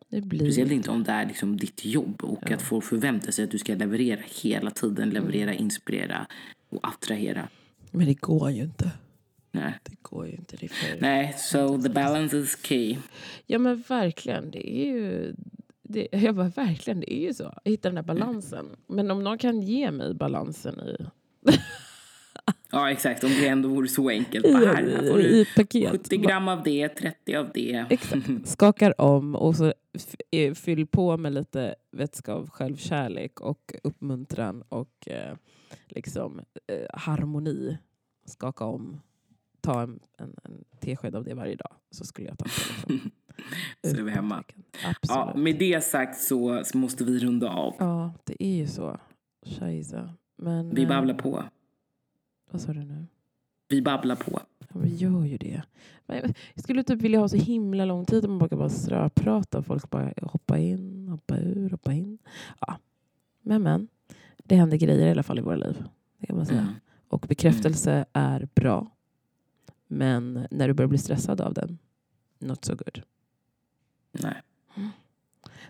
[0.09, 3.43] Det blir Speciellt inte om det är liksom ditt jobb och att folk förväntar sig
[3.43, 5.09] att du ska leverera hela tiden.
[5.09, 5.63] Leverera, Mm.
[5.63, 6.27] inspirera
[6.69, 7.49] och attrahera.
[7.91, 8.91] Men det går ju inte.
[9.51, 9.73] Nej.
[9.83, 10.57] Det går ju inte.
[10.57, 11.01] Det för...
[11.01, 12.97] Nej, so the balance is key.
[13.45, 15.33] Ja men verkligen, det är ju...
[15.83, 17.53] Det, jag bara, verkligen, det är ju så.
[17.65, 18.65] Hitta den där balansen.
[18.87, 20.97] Men om någon kan ge mig balansen i,
[22.71, 23.23] Ja, exakt.
[23.23, 24.43] Om det ändå vore så enkelt.
[24.45, 25.91] Bara här, här får i, i du ett paket.
[25.91, 27.85] 70 gram av det, 30 av det.
[27.89, 28.27] Exakt.
[28.45, 29.73] Skakar om och så
[30.31, 35.35] eh, fyll på med lite vätska av självkärlek och uppmuntran och eh,
[35.87, 37.77] liksom eh, harmoni.
[38.25, 39.01] Skaka om.
[39.61, 41.71] Ta en, en, en tesked av det varje dag.
[41.91, 42.93] Så skulle jag ta det.
[42.93, 43.11] Liksom.
[43.83, 44.43] Så är vi hemma.
[44.83, 45.43] Ja, Absolut.
[45.43, 47.75] med det sagt så, så måste vi runda av.
[47.79, 48.99] Ja, det är ju så.
[49.45, 50.09] Scheisse.
[50.37, 51.43] Men, Vi eh, babblar på.
[52.51, 53.05] Vad sa du nu?
[53.67, 54.41] Vi babblar på.
[54.59, 55.61] Ja, vi gör ju det.
[56.05, 58.69] Men jag skulle typ vilja ha så himla lång tid om man bara kan bara
[58.69, 62.17] ströprata och folk bara hoppa in, hoppa ur, hoppa in.
[62.59, 62.77] Ja.
[63.41, 63.87] Men men,
[64.43, 65.83] det händer grejer i alla fall i våra liv.
[66.17, 66.61] Det kan man säga.
[66.61, 66.73] Mm.
[67.07, 68.91] Och bekräftelse är bra.
[69.87, 71.77] Men när du börjar bli stressad av den,
[72.39, 73.01] not so good.
[74.11, 74.41] Nej.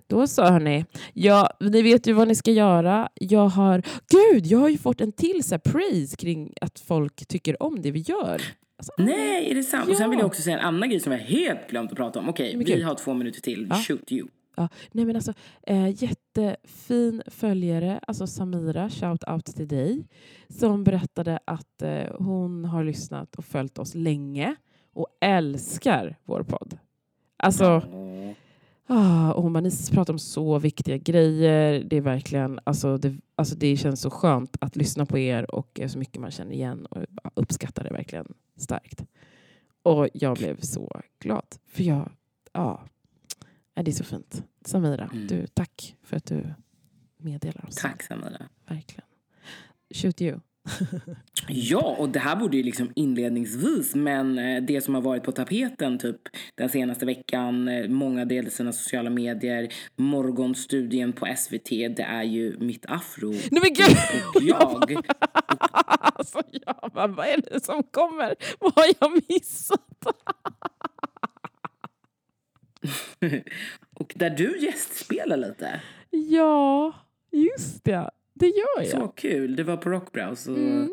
[0.08, 0.86] Då så hörni.
[1.14, 3.10] Ja, ni vet ju vad ni ska göra.
[3.16, 7.64] Jag har, gud, jag har ju fått en till så praise kring att folk tycker
[7.64, 8.42] om det vi gör.
[8.78, 9.90] Alltså, Nej, är det sant?
[9.90, 10.24] Och sen vill Ja.
[10.24, 12.30] jag också säga en annan grej som jag helt glömt att prata om.
[12.30, 13.68] Okej, Men vi har två minuter till.
[13.70, 13.76] Ja.
[13.76, 14.28] Shoot you.
[14.60, 15.34] Ja, nej men alltså,
[15.64, 20.08] eh, jättefin följare, alltså Samira, shout out till dig,
[20.50, 24.56] som berättade att eh, hon har lyssnat och följt oss länge
[24.94, 26.78] och älskar vår podd.
[27.38, 27.82] Alltså,
[29.34, 31.84] och hon bara, ni pratar om så viktiga grejer.
[31.84, 35.80] Det är verkligen, alltså det, alltså det känns så skönt att lyssna på er och
[35.88, 39.06] så mycket man känner igen och uppskattar det verkligen starkt.
[39.84, 41.56] Och jag blev så glad.
[41.68, 42.12] För jag,
[42.54, 42.82] ja,
[43.74, 44.44] det är så fint.
[44.66, 45.28] Samira, mm.
[45.28, 46.54] du, tack för att du
[47.18, 47.76] meddelar oss.
[47.76, 48.50] Tack Samira.
[48.68, 49.06] Verkligen.
[49.94, 50.40] Shoot you.
[51.48, 55.32] Ja, och det här borde ju liksom inledningsvis, men eh, det som har varit på
[55.32, 56.22] tapeten typ
[56.56, 62.58] den senaste veckan, eh, många delar sina sociala medier, morgonstudien på SVT, det är ju
[62.60, 63.98] mitt afro Nej, men gud.
[64.36, 65.02] och jag.
[66.02, 68.36] alltså, jag bara, vad är det som kommer?
[68.60, 69.82] Vad har jag missat?
[73.94, 75.82] och där du gästspelar lite.
[76.10, 76.94] Ja,
[77.32, 78.10] just det.
[78.40, 78.88] Det gör jag.
[78.88, 79.56] Så kul.
[79.56, 80.90] Du var på Rockbrows och mm.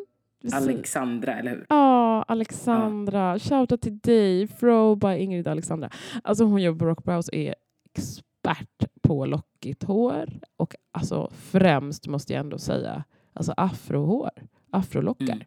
[0.53, 1.67] Alexandra, eller hur?
[1.69, 3.33] Ja, Alexandra.
[3.33, 3.39] Ja.
[3.39, 4.47] Shoutout till dig.
[4.47, 5.91] Fro by Ingrid Alexandra.
[6.25, 7.55] Alltså hon jobbar på Rockbrows och är
[7.95, 10.41] expert på lockigt hår.
[10.57, 14.31] Och alltså främst måste jag ändå säga alltså afrohår.
[14.71, 15.35] Afrolockar.
[15.35, 15.47] Mm.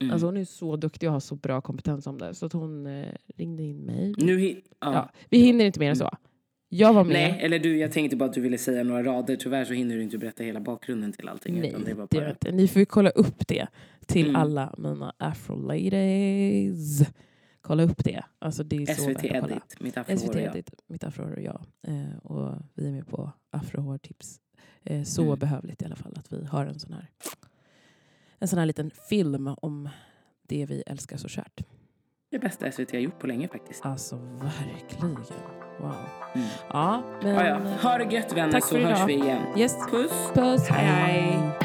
[0.00, 0.12] Mm.
[0.12, 2.34] Alltså hon är så duktig och har så bra kompetens om det.
[2.34, 4.14] Så att hon eh, ringde in mig.
[4.18, 4.60] Nu ja.
[4.80, 5.10] ja.
[5.28, 6.10] vi hinner inte mer än så.
[6.76, 7.12] Jag var med.
[7.12, 9.36] Nej, eller du, jag tänkte bara att du ville säga några rader.
[9.36, 11.60] Tyvärr så hinner du inte berätta hela bakgrunden till allting.
[11.60, 12.36] Nej, det var bara...
[12.40, 13.66] det Ni får ju kolla upp det
[14.06, 14.36] till mm.
[14.36, 17.06] alla mina afro-ladies.
[17.60, 18.24] Kolla upp det.
[18.38, 21.60] Alltså det är så SVT Edit, mitt afrohår SVT Edit, mitt afrohår och jag.
[21.82, 24.40] Eh, och vi är med på afrohårtips.
[24.84, 25.38] Eh, så mm.
[25.38, 27.10] behövligt i alla fall att vi har en sån här
[28.38, 29.88] en sån här liten film om
[30.42, 31.60] det vi älskar så kärt.
[32.34, 33.86] Det bästa SVT har gjort på länge faktiskt.
[33.86, 35.16] Alltså verkligen.
[35.78, 35.92] Wow.
[36.34, 36.46] Mm.
[36.68, 37.34] Ja, men...
[37.34, 37.58] Ja, ja.
[37.82, 39.42] Ha det gött vänner så hörs vi igen.
[39.56, 39.76] Yes.
[39.90, 40.30] Puss.
[40.34, 40.68] Puss.
[40.68, 40.86] hej.
[40.86, 41.63] hej.